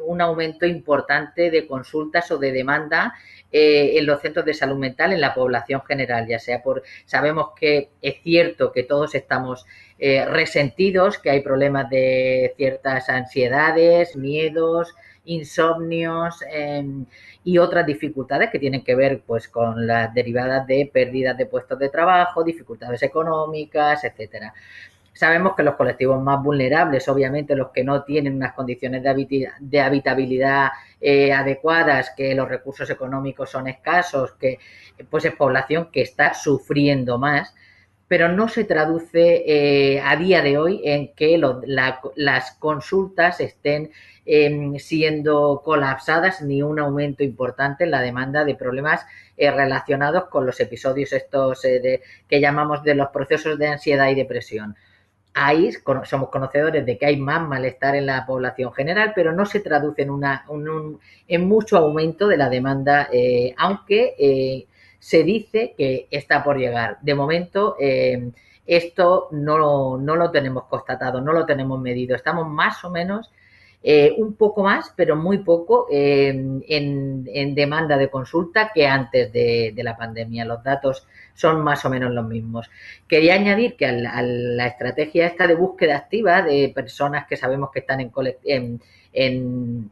[0.05, 3.13] un aumento importante de consultas o de demanda
[3.51, 7.51] eh, en los centros de salud mental en la población general, ya sea por, sabemos
[7.57, 9.65] que es cierto que todos estamos
[9.97, 14.93] eh, resentidos, que hay problemas de ciertas ansiedades, miedos,
[15.23, 17.05] insomnios em,
[17.45, 21.79] y otras dificultades que tienen que ver pues con las derivadas de pérdidas de puestos
[21.79, 24.53] de trabajo, dificultades económicas, etcétera.
[25.19, 30.69] Sabemos que los colectivos más vulnerables, obviamente los que no tienen unas condiciones de, habitabilidad
[31.01, 34.59] eh, adecuadas, que los recursos económicos son escasos, que
[35.09, 37.53] pues es población que está sufriendo más.
[38.07, 41.37] pero no se traduce eh, a día de hoy en que
[42.15, 43.91] las consultas estén
[44.25, 49.05] em, siendo colapsadas ni un aumento importante en la demanda de problemas
[49.35, 54.77] eh, relacionados con los episodios estos que llamamos de los procesos de ansiedad y depresión.
[55.33, 55.71] Ahí
[56.03, 60.01] somos conocedores de que hay más malestar en la población general, pero no se traduce
[60.01, 60.45] en, una,
[61.27, 63.09] en mucho aumento de la demanda,
[63.57, 64.65] aunque
[64.99, 66.97] se dice que está por llegar.
[67.01, 68.31] De momento, eh,
[68.67, 72.15] esto no, lo tenemos constatado, no lo tenemos medido.
[72.15, 73.31] Estamos más o menos
[73.81, 76.27] eh, un poco más, pero muy poco eh,
[76.67, 80.43] en, demanda de consulta que antes de, la pandemia.
[80.43, 82.69] Los datos son más o menos los mismos.
[83.07, 87.79] Quería añadir que a la, estrategia esta de búsqueda activa de personas que sabemos que
[87.79, 88.01] están
[88.43, 89.91] en,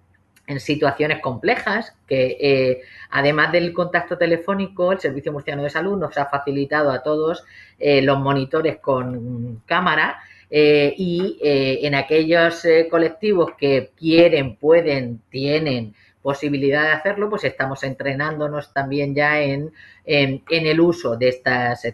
[0.60, 2.82] situaciones complejas, que eh,
[3.12, 7.46] además del contacto telefónico, el Servicio Murciano de Salud nos ha facilitado a todos
[7.80, 10.20] los monitores con cámara
[10.50, 18.74] eh, y en aquellos colectivos que quieren, pueden, tienen posibilidad de hacerlo, pues estamos entrenándonos
[18.74, 19.72] también ya en,
[20.06, 21.86] en el uso de estas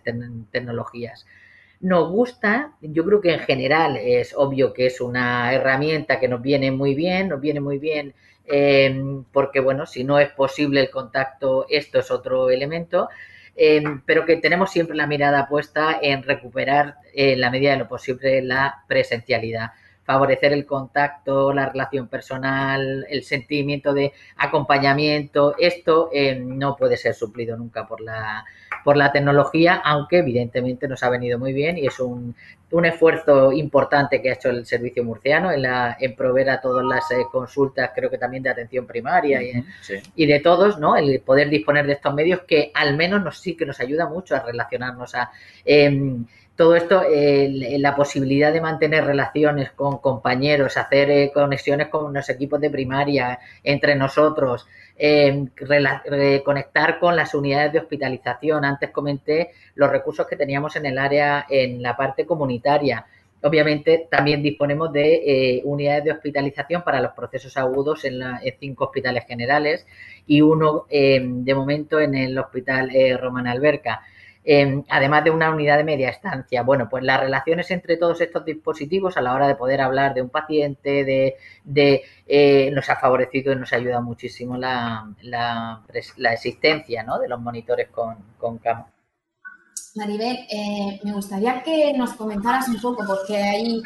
[0.52, 1.26] tecnologías.
[1.82, 6.42] Nos gusta, yo creo que en general es obvio que es una herramienta que nos
[6.42, 8.14] viene muy bien, nos viene muy bien
[9.32, 13.10] porque bueno, si no es posible el contacto, esto es otro elemento,
[13.56, 17.88] em, pero que tenemos siempre la mirada puesta en recuperar en la medida de lo
[17.88, 19.72] posible la presencialidad
[20.04, 25.56] favorecer el contacto, la relación personal, el sentimiento de acompañamiento.
[25.58, 28.46] Esto eh, no puede ser suplido nunca por la,
[28.84, 32.36] por la tecnología, aunque evidentemente nos ha venido muy bien y es un,
[32.72, 36.86] un esfuerzo importante que ha hecho el servicio murciano en, la, en proveer a todas
[36.86, 39.64] las eh, consultas, creo que también de atención primaria y,
[40.16, 40.98] y, de todos, ¿no?
[40.98, 44.36] El poder disponer de estos medios que al menos nos sí que nos ayuda mucho
[44.36, 45.32] a relacionarnos a...
[45.64, 46.26] Em,
[46.56, 52.62] todo esto, la posibilidad de mantener relaciones con compañeros, hacer eh, conexiones con los equipos
[52.62, 55.48] de primaria, entre nosotros, eh,
[56.46, 58.66] conectar con las unidades de hospitalización.
[58.66, 63.08] Antes comenté los recursos que teníamos en el área, en la parte comunitaria.
[63.42, 65.16] Obviamente también disponemos de
[65.58, 68.22] eh, unidades de hospitalización para los procesos agudos en,
[68.60, 69.88] cinco hospitales generales
[70.28, 74.04] y uno de momento en el hospital Romana Alberca.
[74.46, 76.64] Em, además de una unidad de media estancia.
[76.64, 80.22] Bueno, pues las relaciones entre todos estos dispositivos a la hora de poder hablar de
[80.22, 81.06] un paciente,
[81.66, 85.08] de, eh, nos ha favorecido y nos ayuda muchísimo la,
[86.32, 88.88] existencia de los monitores con, con cama.
[89.96, 93.82] Maribel, eh, me gustaría que nos comentaras un poco, porque hay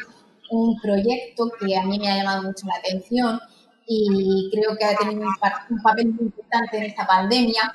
[0.50, 3.38] un proyecto que a mí me ha llamado mucho la atención
[3.86, 5.28] y creo que ha tenido
[5.70, 7.74] un papel muy importante en esta pandemia,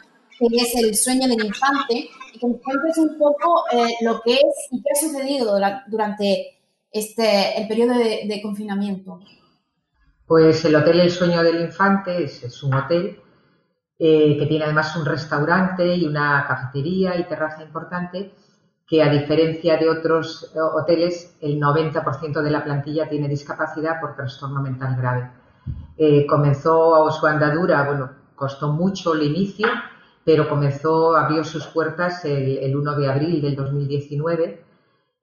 [0.49, 4.33] que es el sueño del infante, y que nos cuentes un poco eh, lo que
[4.33, 6.59] es y qué ha sucedido durante
[6.91, 9.19] este, el periodo de, confinamiento.
[10.25, 13.19] Pues el Hotel El Sueño del Infante es, un hotel
[13.99, 18.33] eh, que tiene además un restaurante y una cafetería y terraza importante
[18.87, 24.15] que a diferencia de otros eh, hoteles, el 90% de la plantilla tiene discapacidad por
[24.15, 25.31] trastorno mental grave.
[26.27, 29.67] comenzó su andadura, bueno, costó mucho el inicio,
[30.25, 34.63] pero comenzó, abrió sus puertas el, 1 de abril del 2019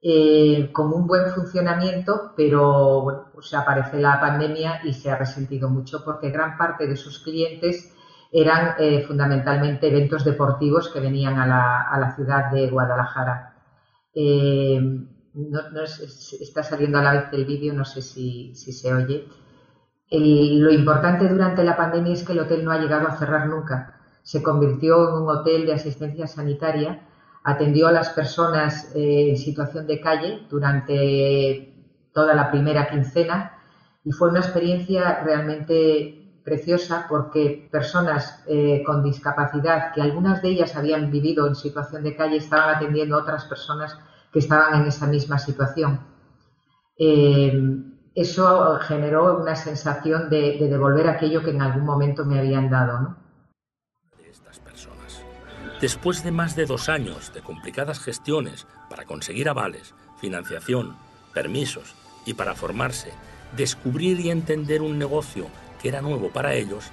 [0.03, 6.03] eh, con un buen funcionamiento, pero pues aparece la pandemia y se ha resentido mucho
[6.03, 7.93] porque gran parte de sus clientes
[8.31, 11.47] eran eh, fundamentalmente eventos deportivos que venían a
[11.97, 13.55] la, ciudad de Guadalajara.
[14.13, 14.79] Eh,
[16.39, 19.27] está saliendo a la vez el vídeo, no sé si, se oye.
[20.09, 24.00] lo importante durante la pandemia es que el hotel no ha llegado a cerrar nunca
[24.23, 27.07] se convirtió en un hotel de asistencia sanitaria,
[27.43, 31.73] atendió a las personas eh, en situación de calle durante
[32.13, 33.57] toda la primera quincena
[34.03, 40.75] y fue una experiencia realmente preciosa porque personas eh, con discapacidad, que algunas de ellas
[40.75, 43.97] habían vivido en situación de calle, estaban atendiendo a otras personas
[44.31, 45.99] que estaban en esa misma situación.
[46.97, 47.53] Eh,
[48.15, 52.99] eso generó una sensación de, de, devolver aquello que en algún momento me habían dado.
[52.99, 53.20] ¿no?
[55.81, 60.95] Después de más de dos años de complicadas gestiones para conseguir avales, financiación,
[61.33, 63.11] permisos y para formarse,
[63.57, 65.47] descubrir y entender un negocio
[65.81, 66.85] que era nuevo para ellos,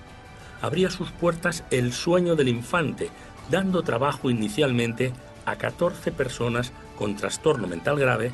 [0.62, 3.10] abría sus puertas el sueño del infante,
[3.50, 5.12] dando trabajo inicialmente
[5.44, 8.32] a 14 personas con trastorno mental grave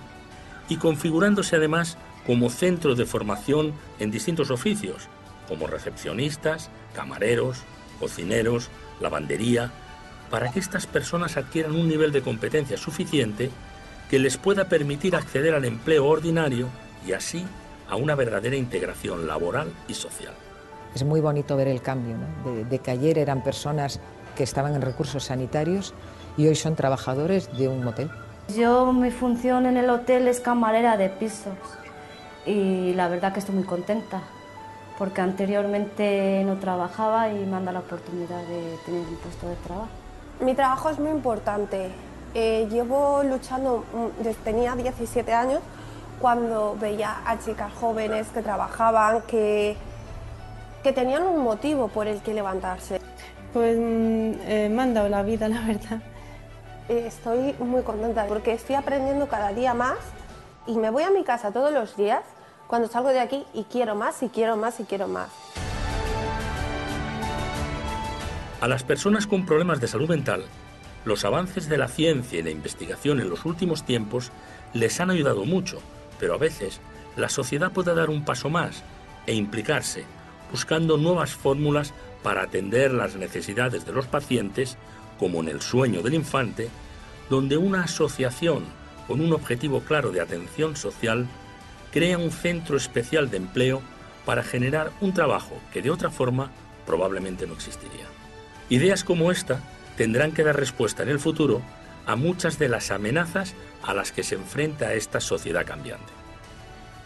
[0.69, 1.99] y configurándose además
[2.29, 5.09] como centro de formación en distintos oficios,
[5.49, 7.59] como recepcionistas, camareros,
[7.99, 8.69] cocineros,
[9.01, 9.73] lavandería,
[10.31, 13.51] para que estas personas adquieran un nivel de competencia suficiente
[14.11, 16.69] que les pueda permitir acceder al empleo ordinario
[17.07, 17.45] y así
[17.89, 20.35] a una verdadera integración laboral y social.
[20.95, 22.17] Es muy bonito ver el cambio,
[22.71, 24.01] de, que ayer eran personas
[24.37, 25.95] que estaban en recursos sanitarios
[26.37, 28.11] y hoy son trabajadores de un motel.
[28.57, 31.55] Yo mi función en el hotel es camarera de pisos
[32.47, 34.23] y la verdad que estoy muy contenta
[34.99, 39.57] porque anteriormente no trabajaba y me han dado la oportunidad de tener un puesto de
[39.57, 40.04] trabajo.
[40.41, 41.91] Mi trabajo es muy importante.
[42.35, 43.85] Eh, llevo luchando
[44.19, 45.61] desde tenía 17 años
[46.21, 49.77] cuando veía a chicas jóvenes que trabajaban, que,
[50.83, 53.01] que tenían un motivo por el que levantarse.
[53.53, 56.01] Pues mm, eh, me han dado la vida, la verdad.
[56.89, 59.99] Eh, estoy muy contenta porque estoy aprendiendo cada día más
[60.67, 62.23] y me voy a mi casa todos los días
[62.67, 65.29] cuando salgo de aquí y quiero más y quiero más y quiero más.
[68.61, 70.45] A las personas con problemas de salud mental,
[71.05, 74.31] los avances de la ciencia y la investigación en los últimos tiempos
[74.73, 75.81] les han ayudado mucho,
[76.19, 76.81] pero a veces
[77.17, 78.83] la sociedad puede dar un paso más
[79.27, 80.05] e implicarse,
[80.51, 81.93] buscando nuevas fórmulas
[82.23, 84.79] para atender las necesidades de los pacientes,
[85.19, 86.71] como en el sueño del infante,
[87.29, 88.65] donde una asociación
[89.07, 91.27] con un objetivo claro de atención social
[91.93, 93.83] crea un centro especial de empleo
[94.25, 96.51] para generar un trabajo que de otra forma
[96.87, 98.14] probablemente no existiría.
[98.71, 99.61] Ideas como esta
[99.97, 101.61] tendrán que dar respuesta en el futuro
[102.07, 106.13] a muchas de las amenazas a las que se enfrenta esta sociedad cambiante.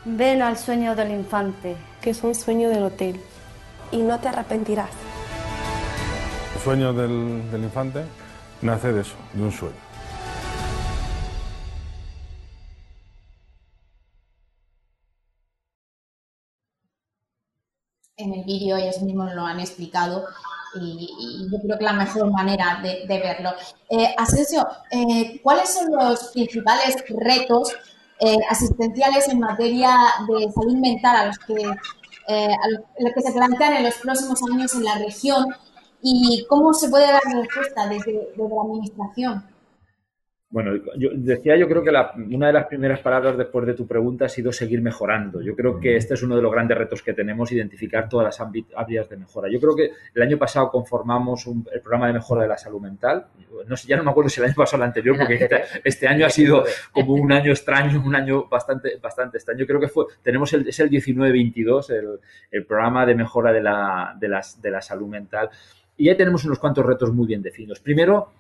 [0.04, 1.76] Ven al sueño del infante.
[2.00, 3.20] Que es un sueño del hotel.
[3.90, 4.90] Y no te arrepentirás.
[6.54, 8.04] El sueño del, del infante
[8.62, 9.88] nace de eso, de un sueño.
[18.18, 20.24] en el vídeo ellos mismos lo han explicado
[20.74, 23.50] y, yo creo que la mejor manera de, verlo.
[23.90, 27.74] Eh, Asensio, eh, ¿cuáles son los principales retos
[28.20, 29.96] eh, asistenciales en materia
[30.26, 34.40] de salud mental a los, que, eh, a los que se plantean en los próximos
[34.50, 35.46] años en la región
[36.02, 39.57] y cómo se puede dar respuesta desde, desde la Administración?
[40.50, 41.90] Bueno, yo decía, yo creo que
[42.34, 45.42] una de las primeras palabras después de tu pregunta ha sido seguir mejorando.
[45.42, 48.64] Yo creo que este es uno de los grandes retos que tenemos, identificar todas las
[48.74, 49.50] áreas de mejora.
[49.50, 53.26] Yo creo que el año pasado conformamos el programa de mejora de la salud mental.
[53.66, 55.62] No sé, ya no me acuerdo si el año pasado o el anterior, porque este,
[55.84, 59.66] este, año ha sido como un año extraño, un año bastante, bastante extraño.
[59.66, 62.20] Creo que fue, tenemos el, es el 19-22, el,
[62.50, 65.50] el, programa de mejora de la, de, las, de la salud mental.
[65.98, 67.80] Y ahí tenemos unos cuantos retos muy bien definidos.
[67.80, 68.30] Primero,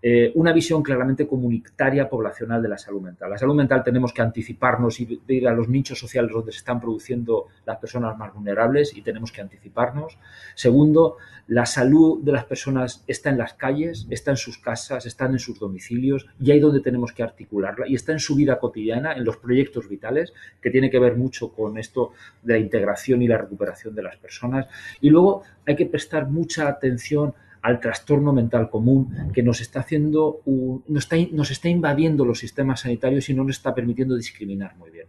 [0.00, 3.30] eh, una visión claramente comunitaria poblacional de la salud mental.
[3.30, 6.80] La salud mental tenemos que anticiparnos y ir a los nichos sociales donde se están
[6.80, 10.16] produciendo las personas más vulnerables y tenemos que anticiparnos.
[10.54, 11.16] Segundo,
[11.48, 15.40] la salud de las personas está en las calles, está en sus casas, está en
[15.40, 19.24] sus domicilios y ahí donde tenemos que articularla y está en su vida cotidiana, en
[19.24, 23.38] los proyectos vitales, que tiene que ver mucho con esto de la integración y la
[23.38, 24.68] recuperación de las personas.
[25.00, 30.40] Y luego hay que prestar mucha atención al trastorno mental común que nos está haciendo,
[30.46, 34.90] nos, está, nos está invadiendo los sistemas sanitarios y no nos está permitiendo discriminar muy
[34.90, 35.06] bien.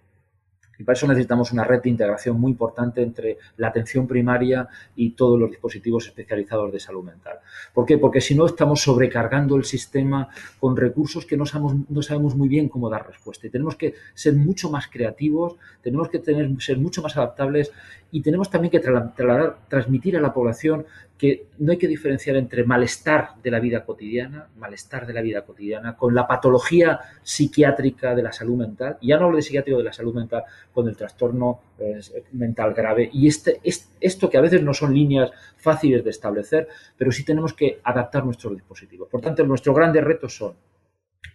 [0.79, 5.11] Y para eso necesitamos una red de integración muy importante entre la atención primaria y
[5.11, 7.39] todos los dispositivos especializados de salud mental.
[7.73, 7.97] ¿Por qué?
[7.97, 12.47] Porque si no estamos sobrecargando el sistema con recursos que no sabemos, no sabemos muy
[12.47, 13.45] bien cómo dar respuesta.
[13.45, 17.73] Y tenemos que ser mucho más creativos, tenemos que tener, ser mucho más adaptables
[18.11, 20.85] y tenemos también que transmitir a la población
[21.17, 25.41] que no hay que diferenciar entre malestar de la vida cotidiana, malestar de la vida
[25.41, 29.83] cotidiana, con la patología psiquiátrica de la salud mental, ya no hablo de psiquiátrico de
[29.83, 30.43] la salud mental,
[30.73, 31.99] con el trastorno eh,
[32.31, 33.09] mental grave.
[33.11, 33.59] Y este,
[33.99, 38.23] esto que a veces no son líneas fáciles de establecer, pero sí tenemos que adaptar
[38.23, 39.09] nuestros dispositivos.
[39.09, 40.53] Por tanto, nuestros grandes retos son,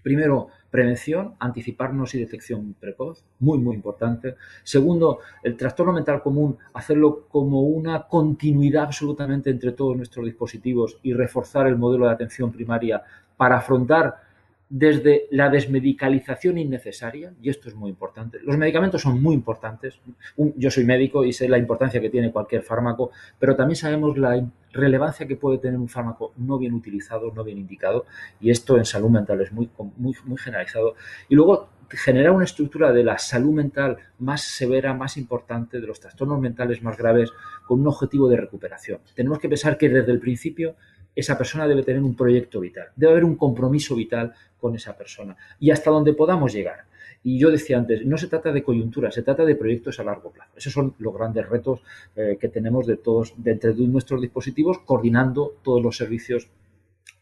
[0.05, 4.35] primero, Prevención, anticiparnos y detección precoz, muy, muy importante.
[4.65, 11.13] Segundo, el trastorno mental común, hacerlo como una continuidad absolutamente entre todos nuestros dispositivos y
[11.13, 13.05] reforzar el modelo de atención primaria
[13.37, 14.17] para afrontar
[14.77, 18.41] desde la desmedicalización innecesaria, y esto es muy importante.
[18.43, 20.01] Los medicamentos son muy importantes.
[20.37, 24.45] Yo soy médico y sé la importancia que tiene cualquier fármaco, pero también sabemos la
[24.73, 28.07] relevancia que puede tener un fármaco no bien utilizado, no bien indicado,
[28.41, 30.97] y esto en salud mental es muy, muy, generalizado.
[31.29, 36.01] Y luego generar una estructura de la salud mental más severa, más importante, de los
[36.01, 37.31] trastornos mentales más graves,
[37.65, 38.99] con un objetivo de recuperación.
[39.15, 40.75] Tenemos que pensar que desde el principio
[41.15, 44.35] esa persona debe tener un proyecto vital, debe haber un compromiso vital
[44.65, 46.87] con esa persona y hasta donde podamos llegar.
[47.23, 50.31] Y yo decía antes, no se trata de coyuntura, se trata de proyectos a largo
[50.31, 50.53] plazo.
[50.57, 51.83] Esos son los grandes retos
[52.17, 56.49] eh, que tenemos de todos, de entre nuestros dispositivos, coordinando todos los servicios,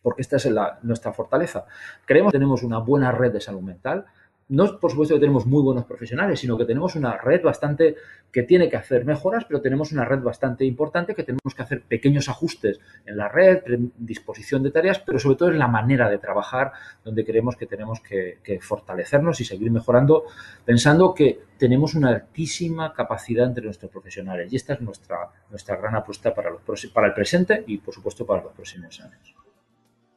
[0.03, 0.49] porque esta es
[0.83, 1.67] nuestra fortaleza.
[2.05, 4.07] Creemos que tenemos una buena red de salud mental,
[4.53, 7.97] no por supuesto que tenemos muy buenos profesionales, sino que tenemos una red bastante
[8.31, 11.81] que tiene que hacer mejoras, pero tenemos una red bastante importante que tenemos que hacer
[11.81, 13.63] pequeños ajustes en la red,
[13.97, 16.73] disposición de tareas, pero sobre todo en la manera de trabajar,
[17.03, 20.25] donde creemos que tenemos que, fortalecernos y seguir mejorando,
[20.67, 24.53] pensando que tenemos una altísima capacidad entre nuestros profesionales.
[24.53, 28.27] Y esta es nuestra, nuestra gran apuesta para, los, para el presente y, por supuesto,
[28.27, 29.35] para los próximos años.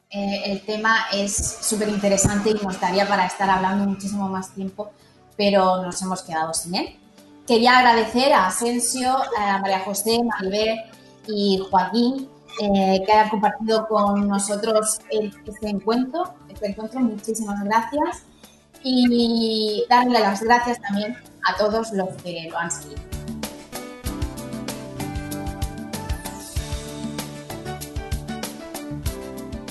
[0.10, 4.91] Eh, el tema es súper interesante y nos daría para estar hablando muchísimo más tiempo,
[5.36, 6.95] pero nos hemos quedado sin él.
[7.47, 10.80] Quería agradecer a Asensio, a María José, Maribel
[11.28, 12.30] y Joaquín
[12.62, 16.36] eh, que hayan compartido con nosotros este encuentro.
[16.49, 18.24] Este encuentro, muchísimas gracias.
[18.84, 23.01] Y darle las gracias también a todos los que lo han seguido.